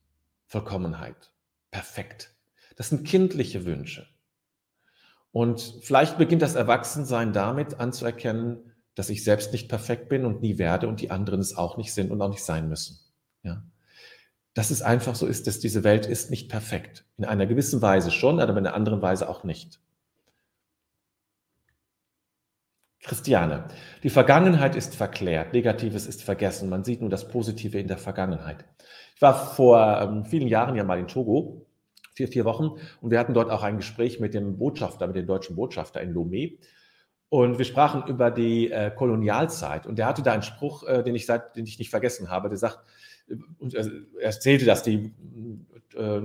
Vollkommenheit. 0.54 1.32
Perfekt. 1.72 2.36
Das 2.76 2.90
sind 2.90 3.08
kindliche 3.08 3.66
Wünsche. 3.66 4.08
Und 5.32 5.80
vielleicht 5.82 6.20
beginnt 6.20 6.44
das 6.44 6.54
Erwachsensein 6.54 7.34
damit 7.34 7.80
anzuerkennen, 7.80 8.72
dass 8.94 9.10
ich 9.10 9.24
selbst 9.24 9.52
nicht 9.52 9.68
perfekt 9.68 10.10
bin 10.10 10.26
und 10.26 10.44
nie 10.44 10.60
werde 10.60 10.88
und 10.88 11.02
die 11.02 11.10
anderen 11.10 11.40
es 11.40 11.58
auch 11.58 11.76
nicht 11.78 11.92
sind 11.92 12.12
und 12.12 12.22
auch 12.22 12.30
nicht 12.30 12.44
sein 12.44 12.70
müssen. 12.70 13.00
Ja. 13.42 13.64
Dass 14.54 14.70
es 14.70 14.84
einfach 14.84 15.16
so 15.16 15.26
ist, 15.26 15.48
dass 15.48 15.60
diese 15.60 15.84
Welt 15.84 16.06
ist 16.06 16.30
nicht 16.30 16.50
perfekt. 16.50 17.04
In 17.18 17.26
einer 17.26 17.48
gewissen 17.48 17.82
Weise 17.82 18.12
schon, 18.12 18.40
aber 18.40 18.52
in 18.52 18.68
einer 18.68 18.76
anderen 18.76 19.02
Weise 19.02 19.28
auch 19.28 19.44
nicht. 19.44 19.80
Christiane, 23.04 23.66
die 24.02 24.10
Vergangenheit 24.10 24.76
ist 24.76 24.96
verklärt, 24.96 25.54
Negatives 25.54 26.08
ist 26.08 26.24
vergessen, 26.24 26.70
man 26.70 26.84
sieht 26.84 27.02
nur 27.02 27.10
das 27.10 27.28
Positive 27.28 27.78
in 27.78 27.88
der 27.88 27.98
Vergangenheit. 27.98 28.66
Ich 29.16 29.22
war 29.22 29.34
vor 29.34 30.02
ähm, 30.02 30.26
vielen 30.26 30.48
Jahren 30.48 30.76
ja 30.76 30.84
mal 30.84 31.00
in 31.00 31.08
Togo 31.08 31.68
vier, 32.14 32.28
vier 32.28 32.46
Wochen. 32.46 32.80
Und 33.02 33.12
wir 33.12 33.20
hatten 33.20 33.34
dort 33.34 33.50
auch 33.50 33.64
ein 33.64 33.78
Gespräch 33.78 34.20
mit 34.20 34.34
dem 34.34 34.58
Botschafter, 34.58 35.08
mit 35.08 35.16
dem 35.16 35.28
deutschen 35.28 35.56
Botschafter 35.56 36.02
in 36.02 36.14
Lomé. 36.14 36.58
Und 37.30 37.58
wir 37.58 37.66
sprachen 37.66 38.04
über 38.08 38.30
die 38.30 38.72
äh, 38.72 38.92
Kolonialzeit. 38.92 39.88
Und 39.88 39.98
der 39.98 40.06
hatte 40.06 40.22
da 40.22 40.34
einen 40.34 40.44
Spruch, 40.44 40.84
äh, 40.84 41.04
den, 41.04 41.16
ich 41.16 41.26
seit, 41.26 41.56
den 41.56 41.66
ich 41.66 41.80
nicht 41.80 41.90
vergessen 41.90 42.30
habe. 42.30 42.50
Der 42.50 42.58
sagt, 42.58 42.80
und 43.58 43.74
er 43.74 43.90
erzählte, 44.20 44.66
dass 44.66 44.84
die, 44.84 45.14
äh, 45.96 46.22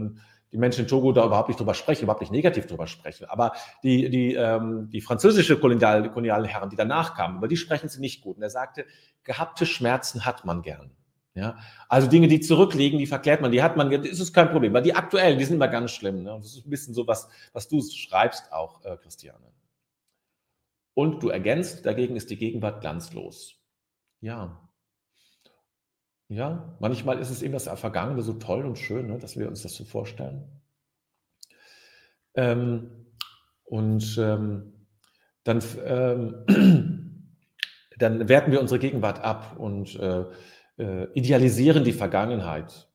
die 0.52 0.58
Menschen 0.58 0.82
in 0.82 0.88
Togo 0.88 1.12
da 1.12 1.26
überhaupt 1.26 1.48
nicht 1.48 1.60
drüber 1.60 1.74
sprechen, 1.74 2.04
überhaupt 2.04 2.22
nicht 2.22 2.32
negativ 2.32 2.66
drüber 2.66 2.86
sprechen. 2.86 3.26
Aber 3.28 3.52
die, 3.82 4.08
die, 4.08 4.34
ähm, 4.34 4.88
die 4.90 5.00
französische 5.00 5.58
Kolonial, 5.58 6.10
Kolonialherren, 6.10 6.70
die 6.70 6.76
danach 6.76 7.14
kamen, 7.14 7.38
über 7.38 7.48
die 7.48 7.56
sprechen 7.56 7.88
sie 7.88 8.00
nicht 8.00 8.22
gut. 8.22 8.36
Und 8.36 8.42
er 8.42 8.50
sagte, 8.50 8.86
gehabte 9.24 9.66
Schmerzen 9.66 10.24
hat 10.24 10.44
man 10.44 10.62
gern. 10.62 10.90
Ja, 11.34 11.56
also 11.88 12.08
Dinge, 12.08 12.26
die 12.26 12.40
zurückliegen, 12.40 12.98
die 12.98 13.06
verklärt 13.06 13.40
man, 13.40 13.52
die 13.52 13.62
hat 13.62 13.76
man, 13.76 13.92
ist 13.92 14.18
es 14.18 14.32
kein 14.32 14.50
Problem, 14.50 14.72
weil 14.72 14.82
die 14.82 14.94
aktuellen, 14.94 15.38
die 15.38 15.44
sind 15.44 15.54
immer 15.54 15.68
ganz 15.68 15.92
schlimm. 15.92 16.24
Ne? 16.24 16.36
Das 16.36 16.56
ist 16.56 16.66
ein 16.66 16.70
bisschen 16.70 16.94
so 16.94 17.06
was, 17.06 17.28
was 17.52 17.68
du 17.68 17.80
schreibst 17.80 18.52
auch, 18.52 18.84
äh, 18.84 18.96
Christiane. 18.96 19.52
Und 20.94 21.22
du 21.22 21.28
ergänzt, 21.28 21.86
dagegen 21.86 22.16
ist 22.16 22.30
die 22.30 22.36
Gegenwart 22.36 22.80
glanzlos. 22.80 23.54
Ja, 24.20 24.67
ja, 26.28 26.76
manchmal 26.78 27.18
ist 27.18 27.30
es 27.30 27.42
eben 27.42 27.54
das 27.54 27.68
Vergangene 27.80 28.22
so 28.22 28.34
toll 28.34 28.64
und 28.64 28.78
schön, 28.78 29.06
ne, 29.06 29.18
dass 29.18 29.38
wir 29.38 29.48
uns 29.48 29.62
das 29.62 29.74
so 29.74 29.84
vorstellen. 29.84 30.44
Ähm, 32.34 32.90
und 33.64 34.18
ähm, 34.18 34.72
dann, 35.44 35.62
ähm, 35.84 36.44
dann 37.98 38.28
werten 38.28 38.52
wir 38.52 38.60
unsere 38.60 38.78
Gegenwart 38.78 39.20
ab 39.24 39.56
und 39.58 39.98
äh, 39.98 40.24
äh, 40.78 41.08
idealisieren 41.14 41.84
die 41.84 41.92
Vergangenheit. 41.92 42.88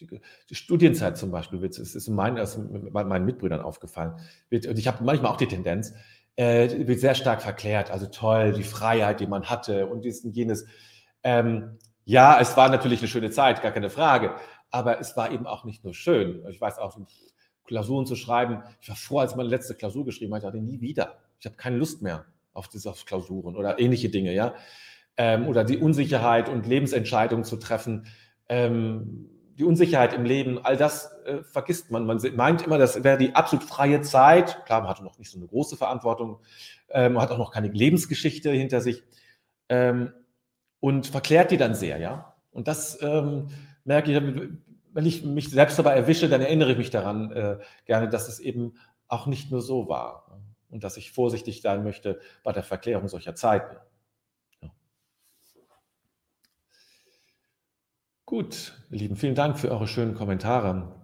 Die, 0.00 0.20
die 0.48 0.54
Studienzeit 0.54 1.18
zum 1.18 1.30
Beispiel, 1.30 1.62
es 1.64 1.78
ist 1.78 2.08
meinen, 2.08 2.38
ist 2.38 2.58
meinen 2.92 3.24
Mitbrüdern 3.24 3.60
aufgefallen. 3.60 4.14
Wird, 4.48 4.66
und 4.66 4.78
ich 4.78 4.88
habe 4.88 5.04
manchmal 5.04 5.32
auch 5.32 5.36
die 5.36 5.48
Tendenz, 5.48 5.92
äh, 6.36 6.86
wird 6.86 7.00
sehr 7.00 7.14
stark 7.14 7.42
verklärt. 7.42 7.90
Also 7.90 8.06
toll, 8.06 8.52
die 8.52 8.62
Freiheit, 8.62 9.20
die 9.20 9.26
man 9.26 9.44
hatte 9.44 9.86
und 9.86 10.04
dies 10.04 10.24
und 10.24 10.36
jenes. 10.36 10.66
Ähm, 11.22 11.78
ja, 12.08 12.40
es 12.40 12.56
war 12.56 12.70
natürlich 12.70 13.00
eine 13.00 13.08
schöne 13.08 13.30
Zeit, 13.30 13.60
gar 13.60 13.70
keine 13.70 13.90
Frage. 13.90 14.34
Aber 14.70 14.98
es 14.98 15.14
war 15.18 15.30
eben 15.30 15.46
auch 15.46 15.64
nicht 15.64 15.84
nur 15.84 15.92
schön. 15.92 16.42
Ich 16.48 16.58
weiß 16.58 16.78
auch, 16.78 16.98
Klausuren 17.64 18.06
zu 18.06 18.16
schreiben. 18.16 18.62
Ich 18.80 18.88
war 18.88 18.96
froh, 18.96 19.18
als 19.18 19.36
meine 19.36 19.50
letzte 19.50 19.74
Klausur 19.74 20.06
geschrieben 20.06 20.32
habe, 20.32 20.38
ich 20.38 20.44
dachte, 20.44 20.64
nie 20.64 20.80
wieder. 20.80 21.18
Ich 21.38 21.44
habe 21.44 21.56
keine 21.56 21.76
Lust 21.76 22.00
mehr 22.00 22.24
auf 22.54 22.68
diese 22.68 22.94
Klausuren 23.04 23.56
oder 23.56 23.78
ähnliche 23.78 24.08
Dinge, 24.08 24.32
ja. 24.32 24.54
Ähm, 25.18 25.46
oder 25.48 25.64
die 25.64 25.76
Unsicherheit 25.76 26.48
und 26.48 26.66
Lebensentscheidungen 26.66 27.44
zu 27.44 27.58
treffen. 27.58 28.06
Ähm, 28.48 29.28
die 29.56 29.64
Unsicherheit 29.64 30.14
im 30.14 30.24
Leben, 30.24 30.58
all 30.64 30.78
das 30.78 31.12
äh, 31.26 31.42
vergisst 31.42 31.90
man. 31.90 32.06
Man 32.06 32.22
meint 32.36 32.62
immer, 32.62 32.78
das 32.78 33.04
wäre 33.04 33.18
die 33.18 33.34
absolut 33.34 33.66
freie 33.66 34.00
Zeit. 34.00 34.64
Klar, 34.64 34.80
man 34.80 34.88
hatte 34.88 35.04
noch 35.04 35.18
nicht 35.18 35.30
so 35.30 35.36
eine 35.36 35.46
große 35.46 35.76
Verantwortung, 35.76 36.38
ähm, 36.88 37.12
man 37.12 37.22
hat 37.22 37.32
auch 37.32 37.38
noch 37.38 37.52
keine 37.52 37.68
Lebensgeschichte 37.68 38.50
hinter 38.50 38.80
sich. 38.80 39.02
Ähm, 39.68 40.14
und 40.80 41.06
verklärt 41.06 41.50
die 41.50 41.56
dann 41.56 41.74
sehr, 41.74 41.98
ja. 41.98 42.34
Und 42.50 42.68
das 42.68 43.00
ähm, 43.02 43.48
merke 43.84 44.12
ich, 44.12 44.60
wenn 44.92 45.06
ich 45.06 45.24
mich 45.24 45.50
selbst 45.50 45.78
dabei 45.78 45.94
erwische, 45.94 46.28
dann 46.28 46.40
erinnere 46.40 46.72
ich 46.72 46.78
mich 46.78 46.90
daran 46.90 47.30
äh, 47.32 47.58
gerne, 47.84 48.08
dass 48.08 48.28
es 48.28 48.40
eben 48.40 48.74
auch 49.06 49.26
nicht 49.26 49.50
nur 49.50 49.62
so 49.62 49.88
war 49.88 50.40
und 50.70 50.84
dass 50.84 50.96
ich 50.96 51.12
vorsichtig 51.12 51.62
sein 51.62 51.82
möchte 51.82 52.20
bei 52.42 52.52
der 52.52 52.62
Verklärung 52.62 53.08
solcher 53.08 53.34
Zeiten. 53.34 53.76
Ja. 54.60 54.70
Gut, 58.24 58.74
ihr 58.90 58.98
Lieben, 58.98 59.16
vielen 59.16 59.34
Dank 59.34 59.58
für 59.58 59.70
eure 59.70 59.88
schönen 59.88 60.14
Kommentare. 60.14 60.94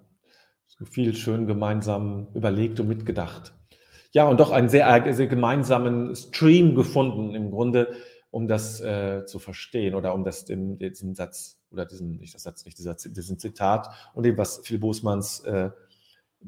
So 0.66 0.84
viel 0.84 1.14
schön 1.14 1.46
gemeinsam 1.46 2.28
überlegt 2.34 2.80
und 2.80 2.88
mitgedacht. 2.88 3.54
Ja, 4.12 4.28
und 4.28 4.38
doch 4.40 4.50
einen 4.50 4.68
sehr, 4.68 5.12
sehr 5.14 5.26
gemeinsamen 5.26 6.14
Stream 6.14 6.74
gefunden 6.74 7.34
im 7.34 7.50
Grunde, 7.50 7.94
um 8.34 8.48
das 8.48 8.80
äh, 8.80 9.24
zu 9.26 9.38
verstehen 9.38 9.94
oder 9.94 10.12
um 10.12 10.24
das 10.24 10.44
dem, 10.44 10.76
diesen 10.76 11.14
Satz 11.14 11.56
oder 11.70 11.86
diesen, 11.86 12.16
nicht 12.16 12.34
das 12.34 12.42
Satz, 12.42 12.64
nicht 12.64 12.76
dieser, 12.76 12.94
diesen 12.94 13.38
Zitat 13.38 13.88
und 14.12 14.24
dem, 14.24 14.36
was 14.36 14.58
Phil 14.66 14.80
Bosmanns 14.80 15.38
äh, 15.44 15.70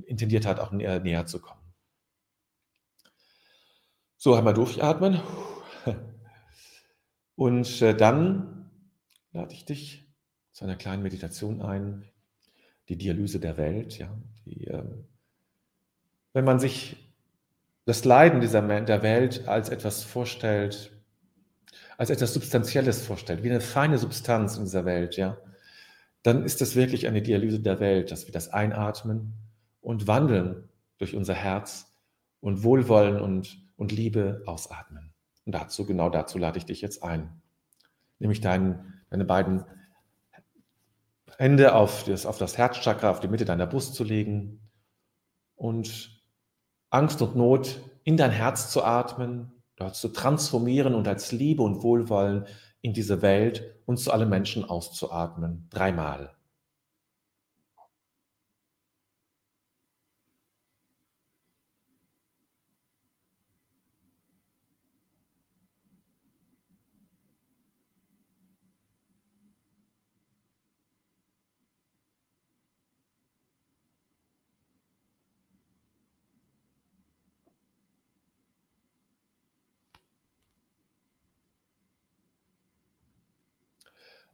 intendiert 0.04 0.46
hat, 0.46 0.58
auch 0.58 0.72
näher, 0.72 0.98
näher 0.98 1.26
zu 1.26 1.38
kommen. 1.38 1.60
So, 4.16 4.34
einmal 4.34 4.52
durchatmen. 4.52 5.20
Und 7.36 7.80
äh, 7.82 7.94
dann 7.94 8.68
lade 9.30 9.54
ich 9.54 9.64
dich 9.64 10.08
zu 10.50 10.64
einer 10.64 10.74
kleinen 10.74 11.04
Meditation 11.04 11.62
ein, 11.62 12.10
die 12.88 12.98
Dialyse 12.98 13.38
der 13.38 13.58
Welt. 13.58 13.96
Ja, 13.96 14.08
die, 14.44 14.64
ähm, 14.64 15.06
wenn 16.32 16.44
man 16.44 16.58
sich 16.58 17.14
das 17.84 18.04
Leiden 18.04 18.40
dieser, 18.40 18.60
der 18.62 19.02
Welt 19.04 19.46
als 19.46 19.68
etwas 19.68 20.02
vorstellt, 20.02 20.95
als 21.96 22.10
etwas 22.10 22.34
Substanzielles 22.34 23.04
vorstellt, 23.04 23.42
wie 23.42 23.50
eine 23.50 23.60
feine 23.60 23.98
Substanz 23.98 24.56
in 24.56 24.64
dieser 24.64 24.84
Welt, 24.84 25.16
ja, 25.16 25.38
dann 26.22 26.44
ist 26.44 26.60
das 26.60 26.76
wirklich 26.76 27.06
eine 27.06 27.22
Dialyse 27.22 27.60
der 27.60 27.80
Welt, 27.80 28.10
dass 28.10 28.26
wir 28.26 28.32
das 28.32 28.48
einatmen 28.48 29.34
und 29.80 30.06
wandeln 30.06 30.68
durch 30.98 31.14
unser 31.14 31.34
Herz 31.34 31.94
und 32.40 32.64
Wohlwollen 32.64 33.20
und, 33.20 33.58
und 33.76 33.92
Liebe 33.92 34.42
ausatmen. 34.46 35.14
Und 35.44 35.54
dazu, 35.54 35.86
genau 35.86 36.10
dazu 36.10 36.38
lade 36.38 36.58
ich 36.58 36.66
dich 36.66 36.80
jetzt 36.80 37.02
ein. 37.02 37.40
Nämlich 38.18 38.40
dein, 38.40 39.02
deine 39.10 39.24
beiden 39.24 39.64
Hände 41.38 41.74
auf 41.74 42.04
das, 42.04 42.26
auf 42.26 42.38
das 42.38 42.58
Herzchakra, 42.58 43.10
auf 43.10 43.20
die 43.20 43.28
Mitte 43.28 43.44
deiner 43.44 43.66
Brust 43.66 43.94
zu 43.94 44.04
legen 44.04 44.60
und 45.54 46.22
Angst 46.90 47.22
und 47.22 47.36
Not 47.36 47.80
in 48.04 48.16
dein 48.16 48.30
Herz 48.30 48.70
zu 48.70 48.82
atmen 48.82 49.52
dort 49.76 49.94
zu 49.94 50.08
transformieren 50.08 50.94
und 50.94 51.06
als 51.06 51.32
Liebe 51.32 51.62
und 51.62 51.82
Wohlwollen 51.82 52.46
in 52.80 52.92
diese 52.92 53.22
Welt 53.22 53.74
und 53.84 53.98
zu 53.98 54.12
allen 54.12 54.28
Menschen 54.28 54.64
auszuatmen. 54.64 55.68
Dreimal. 55.70 56.34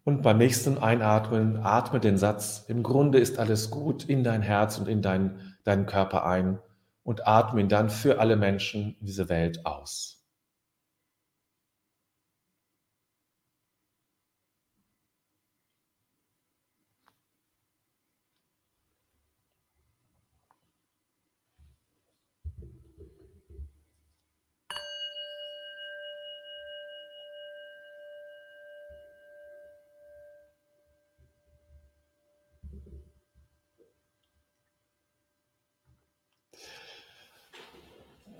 Und 0.04 0.22
beim 0.22 0.38
nächsten 0.38 0.78
Einatmen 0.78 1.58
atme 1.62 2.00
den 2.00 2.18
Satz, 2.18 2.64
im 2.68 2.82
Grunde 2.82 3.18
ist 3.18 3.38
alles 3.38 3.70
gut 3.70 4.04
in 4.04 4.24
dein 4.24 4.42
Herz 4.42 4.78
und 4.78 4.88
in 4.88 5.00
dein, 5.00 5.54
deinen 5.62 5.86
Körper 5.86 6.26
ein 6.26 6.58
und 7.04 7.26
atme 7.26 7.60
ihn 7.60 7.68
dann 7.68 7.88
für 7.88 8.18
alle 8.18 8.36
Menschen 8.36 8.96
in 9.00 9.06
diese 9.06 9.28
Welt 9.28 9.64
aus. 9.64 10.21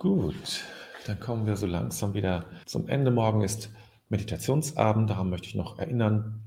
Gut, 0.03 0.65
dann 1.05 1.17
kommen 1.21 1.45
wir 1.45 1.55
so 1.55 1.65
langsam 1.65 2.13
wieder 2.13 2.43
zum 2.65 2.89
Ende. 2.89 3.09
Morgen 3.09 3.39
ist 3.39 3.71
Meditationsabend, 4.09 5.09
daran 5.09 5.29
möchte 5.29 5.47
ich 5.47 5.55
noch 5.55 5.79
erinnern. 5.79 6.41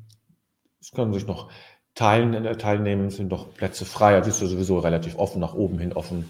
Es 0.79 0.90
können 0.90 1.14
sich 1.14 1.27
noch 1.27 1.51
teilen, 1.95 2.35
äh, 2.35 2.59
teilnehmen, 2.59 3.07
es 3.07 3.16
sind 3.16 3.31
doch 3.31 3.55
Plätze 3.55 3.87
frei. 3.87 4.14
Also 4.14 4.29
ist 4.29 4.40
sowieso 4.40 4.79
relativ 4.81 5.16
offen, 5.16 5.40
nach 5.40 5.55
oben 5.55 5.79
hin 5.79 5.95
offen, 5.95 6.29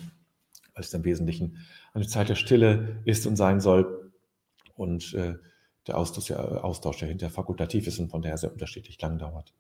weil 0.73 0.85
es 0.85 0.95
im 0.95 1.03
Wesentlichen 1.03 1.67
eine 1.95 2.07
Zeit 2.07 2.29
der 2.29 2.37
Stille 2.37 3.03
ist 3.07 3.27
und 3.27 3.35
sein 3.35 3.59
soll. 3.59 4.13
Und 4.77 5.13
äh, 5.15 5.35
der 5.89 5.99
Austausch, 5.99 6.31
ja, 6.31 6.39
Austausch 6.39 7.03
ja 7.03 7.09
hinterher 7.09 7.35
fakultativ 7.35 7.89
ist 7.89 7.99
und 7.99 8.09
von 8.09 8.23
daher 8.23 8.39
sehr 8.39 8.53
unterschiedlich 8.53 9.03
lang 9.03 9.19
dauert. 9.19 9.53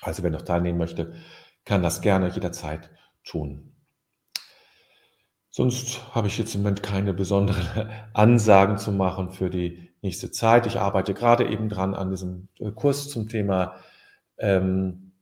Also 0.00 0.24
wer 0.24 0.30
noch 0.30 0.42
teilnehmen 0.42 0.78
möchte, 0.78 1.14
kann 1.64 1.84
das 1.84 2.00
gerne 2.00 2.30
jederzeit 2.30 2.90
tun. 3.22 3.73
Sonst 5.56 6.12
habe 6.12 6.26
ich 6.26 6.36
jetzt 6.36 6.56
im 6.56 6.62
Moment 6.62 6.82
keine 6.82 7.14
besonderen 7.14 7.88
Ansagen 8.12 8.76
zu 8.76 8.90
machen 8.90 9.30
für 9.30 9.50
die 9.50 9.88
nächste 10.02 10.32
Zeit. 10.32 10.66
Ich 10.66 10.80
arbeite 10.80 11.14
gerade 11.14 11.48
eben 11.48 11.68
dran 11.68 11.94
an 11.94 12.10
diesem 12.10 12.48
äh, 12.58 12.72
Kurs 12.72 13.08
zum 13.08 13.28
Thema 13.28 13.76
ähm, 14.36 15.12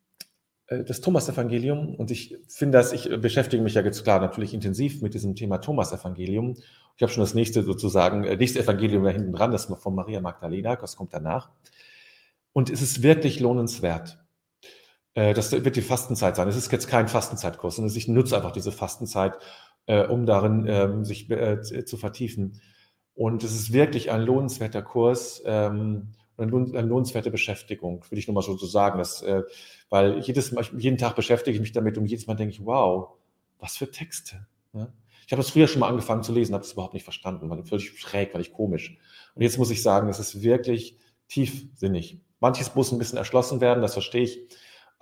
äh, 0.68 0.85
das 0.85 1.03
Thomas-Evangelium 1.03 1.97
und 1.97 2.11
ich 2.11 2.38
finde 2.49 2.79
das, 2.79 2.95
ich 2.95 3.11
beschäftige 3.21 3.62
mich 3.62 3.75
ja 3.75 3.83
jetzt 3.83 4.05
klar 4.05 4.21
natürlich 4.21 4.55
intensiv 4.55 5.03
mit 5.03 5.12
diesem 5.12 5.35
Thema 5.35 5.59
Thomas-Evangelium. 5.59 6.57
Ich 6.97 7.03
habe 7.03 7.12
schon 7.12 7.23
das 7.23 7.35
nächste 7.35 7.62
sozusagen, 7.62 8.25
äh, 8.25 8.35
nächste 8.35 8.61
Evangelium 8.61 9.05
da 9.05 9.11
hinten 9.11 9.35
dran, 9.35 9.51
das 9.51 9.66
von 9.66 9.95
Maria 9.95 10.23
Magdalena, 10.23 10.77
das 10.77 10.97
kommt 10.97 11.12
danach. 11.12 11.51
Und 12.55 12.71
es 12.71 12.81
ist 12.81 13.03
wirklich 13.03 13.38
lohnenswert. 13.38 14.18
Das 15.14 15.53
wird 15.53 15.77
die 15.77 15.83
Fastenzeit 15.83 16.37
sein. 16.37 16.49
Es 16.49 16.57
ist 16.57 16.73
jetzt 16.73 16.88
kein 16.88 17.07
Fastenzeitkurs, 17.07 17.77
sondern 17.77 17.95
ich 17.95 18.09
nutze 18.09 18.35
einfach 18.35 18.53
diese 18.53 18.73
Fastenzeit, 18.73 19.35
um 19.87 20.27
darin 20.27 20.66
ähm, 20.68 21.05
sich 21.05 21.29
zu 21.29 21.97
vertiefen. 21.97 22.61
Und 23.14 23.45
es 23.45 23.53
ist 23.55 23.73
wirklich 23.73 24.11
ein 24.11 24.23
lohnenswerter 24.23 24.83
Kurs. 24.83 25.42
Ähm, 25.45 26.12
eine 26.38 26.51
lohnenswerte 26.51 27.31
Beschäftigung, 27.31 28.05
will 28.11 28.18
ich 28.18 28.27
nur 28.27 28.35
mal 28.35 28.42
so, 28.42 28.57
sagen. 28.57 28.99
Dass, 28.99 29.23
äh, 29.23 29.42
weil 29.90 30.18
jedes, 30.21 30.55
jeden 30.77 30.99
Tag 30.99 31.14
beschäftige 31.16 31.55
ich 31.55 31.61
mich 31.61 31.73
damit 31.73 31.99
und 31.99 32.07
jedes 32.07 32.27
Mal 32.27 32.35
denke 32.35 32.55
ich, 32.55 32.64
wow, 32.64 33.11
was 33.59 33.77
für 33.77 33.90
Texte. 33.90 34.47
Ne? 34.73 34.92
Ich 35.27 35.33
habe 35.33 35.42
das 35.42 35.51
früher 35.51 35.68
schon 35.68 35.81
mal 35.81 35.88
angefangen 35.88 36.23
zu 36.23 36.33
lesen, 36.33 36.55
habe 36.55 36.64
es 36.64 36.73
überhaupt 36.73 36.95
nicht 36.95 37.05
verstanden, 37.05 37.49
weil 37.49 37.64
völlig 37.64 37.99
schräg, 37.99 38.35
weil 38.35 38.40
ich 38.40 38.53
komisch. 38.53 38.99
Und 39.35 39.42
jetzt 39.42 39.59
muss 39.59 39.71
ich 39.71 39.83
sagen, 39.83 40.09
es 40.09 40.18
ist 40.18 40.42
wirklich 40.42 40.99
tiefsinnig. 41.29 42.21
Manches 42.40 42.75
muss 42.75 42.90
ein 42.92 42.99
bisschen 42.99 43.18
erschlossen 43.18 43.61
werden, 43.61 43.83
das 43.83 43.92
verstehe 43.92 44.25
ich. 44.25 44.40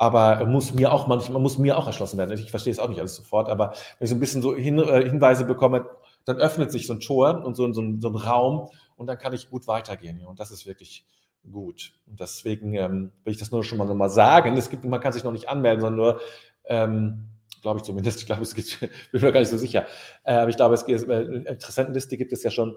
Aber 0.01 0.47
muss 0.47 0.73
mir 0.73 0.95
auch 0.95 1.07
manchmal 1.09 1.43
muss 1.43 1.59
mir 1.59 1.77
auch 1.77 1.87
erschlossen 1.87 2.17
werden. 2.17 2.33
Ich 2.33 2.51
verstehe 2.51 2.73
es 2.73 2.79
auch 2.79 2.89
nicht 2.89 3.01
alles 3.01 3.17
sofort, 3.17 3.51
aber 3.51 3.75
wenn 3.99 4.07
ich 4.07 4.09
so 4.09 4.17
ein 4.17 4.21
bisschen 4.21 4.41
so 4.41 4.57
Hin, 4.57 4.79
äh, 4.79 5.05
Hinweise 5.05 5.45
bekomme, 5.45 5.91
dann 6.25 6.39
öffnet 6.39 6.73
sich 6.73 6.87
so 6.87 6.95
ein 6.95 7.01
Tor 7.01 7.45
und 7.45 7.55
so, 7.55 7.71
so, 7.71 7.83
ein, 7.83 8.01
so 8.01 8.09
ein 8.09 8.17
Raum 8.17 8.71
und 8.97 9.09
dann 9.09 9.19
kann 9.19 9.35
ich 9.35 9.51
gut 9.51 9.67
weitergehen. 9.67 10.25
Und 10.25 10.41
das 10.41 10.53
ist 10.53 10.65
wirklich 10.65 11.05
gut. 11.53 11.93
Und 12.07 12.19
deswegen 12.19 12.73
ähm, 12.73 13.13
will 13.25 13.35
ich 13.35 13.39
das 13.39 13.51
nur 13.51 13.63
schon 13.63 13.77
mal, 13.77 13.95
mal 13.95 14.09
sagen. 14.09 14.57
Es 14.57 14.71
gibt, 14.71 14.87
man 14.87 15.01
kann 15.01 15.13
sich 15.13 15.23
noch 15.23 15.33
nicht 15.33 15.51
anmelden, 15.51 15.83
sondern 15.83 15.97
nur, 15.99 16.21
ähm, 16.65 17.27
glaube 17.61 17.81
ich 17.81 17.85
zumindest, 17.85 18.21
ich 18.21 18.27
glaube, 18.27 18.41
es 18.41 18.55
gibt, 18.55 18.81
bin 19.13 19.21
mir 19.21 19.33
gar 19.33 19.41
nicht 19.41 19.51
so 19.51 19.59
sicher. 19.59 19.85
Äh, 20.25 20.33
aber 20.33 20.49
ich 20.49 20.57
glaube, 20.57 20.77
es 20.77 20.87
gibt, 20.87 21.07
äh, 21.07 21.23
Interessentenliste 21.25 22.17
gibt 22.17 22.33
es 22.33 22.43
ja 22.43 22.51
schon. 22.51 22.75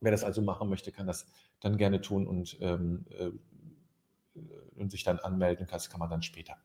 Wer 0.00 0.10
das 0.10 0.24
also 0.24 0.42
machen 0.42 0.68
möchte, 0.68 0.90
kann 0.90 1.06
das 1.06 1.26
dann 1.60 1.76
gerne 1.76 2.00
tun 2.00 2.26
und, 2.26 2.58
ähm, 2.60 3.06
äh, 3.16 3.30
und 4.76 4.90
sich 4.90 5.04
dann 5.04 5.18
anmelden. 5.18 5.66
Das 5.70 5.90
kann 5.90 6.00
man 6.00 6.10
dann 6.10 6.22
später. 6.22 6.56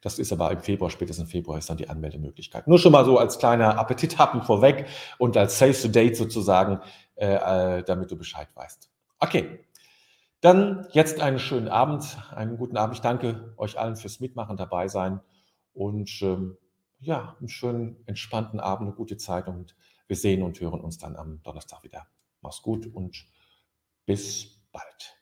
Das 0.00 0.18
ist 0.18 0.32
aber 0.32 0.50
im 0.50 0.60
Februar, 0.60 0.90
spätestens 0.90 1.26
im 1.26 1.30
Februar 1.30 1.58
ist 1.58 1.68
dann 1.68 1.76
die 1.76 1.88
Anmeldemöglichkeit. 1.88 2.66
Nur 2.66 2.78
schon 2.78 2.92
mal 2.92 3.04
so 3.04 3.18
als 3.18 3.38
kleiner 3.38 3.78
Appetithappen 3.78 4.42
vorweg 4.42 4.86
und 5.18 5.36
als 5.36 5.58
Save 5.58 5.74
to 5.74 5.88
Date 5.88 6.16
sozusagen, 6.16 6.80
äh, 7.16 7.78
äh, 7.78 7.82
damit 7.82 8.10
du 8.10 8.16
Bescheid 8.16 8.48
weißt. 8.54 8.90
Okay, 9.18 9.60
dann 10.40 10.86
jetzt 10.92 11.20
einen 11.20 11.38
schönen 11.38 11.68
Abend, 11.68 12.16
einen 12.34 12.56
guten 12.56 12.78
Abend. 12.78 12.94
Ich 12.94 13.02
danke 13.02 13.52
euch 13.58 13.78
allen 13.78 13.96
fürs 13.96 14.20
Mitmachen, 14.20 14.56
dabei 14.56 14.88
sein 14.88 15.20
und 15.74 16.10
ähm, 16.22 16.56
ja, 16.98 17.36
einen 17.38 17.48
schönen, 17.48 17.96
entspannten 18.06 18.58
Abend, 18.58 18.88
eine 18.88 18.96
gute 18.96 19.18
Zeit 19.18 19.48
und 19.48 19.76
wir 20.06 20.16
sehen 20.16 20.42
und 20.42 20.58
hören 20.60 20.80
uns 20.80 20.98
dann 20.98 21.16
am 21.16 21.42
Donnerstag 21.42 21.82
wieder. 21.82 22.06
Mach's 22.40 22.62
gut 22.62 22.86
und 22.86 23.26
bis 24.06 24.60
bald. 24.72 25.19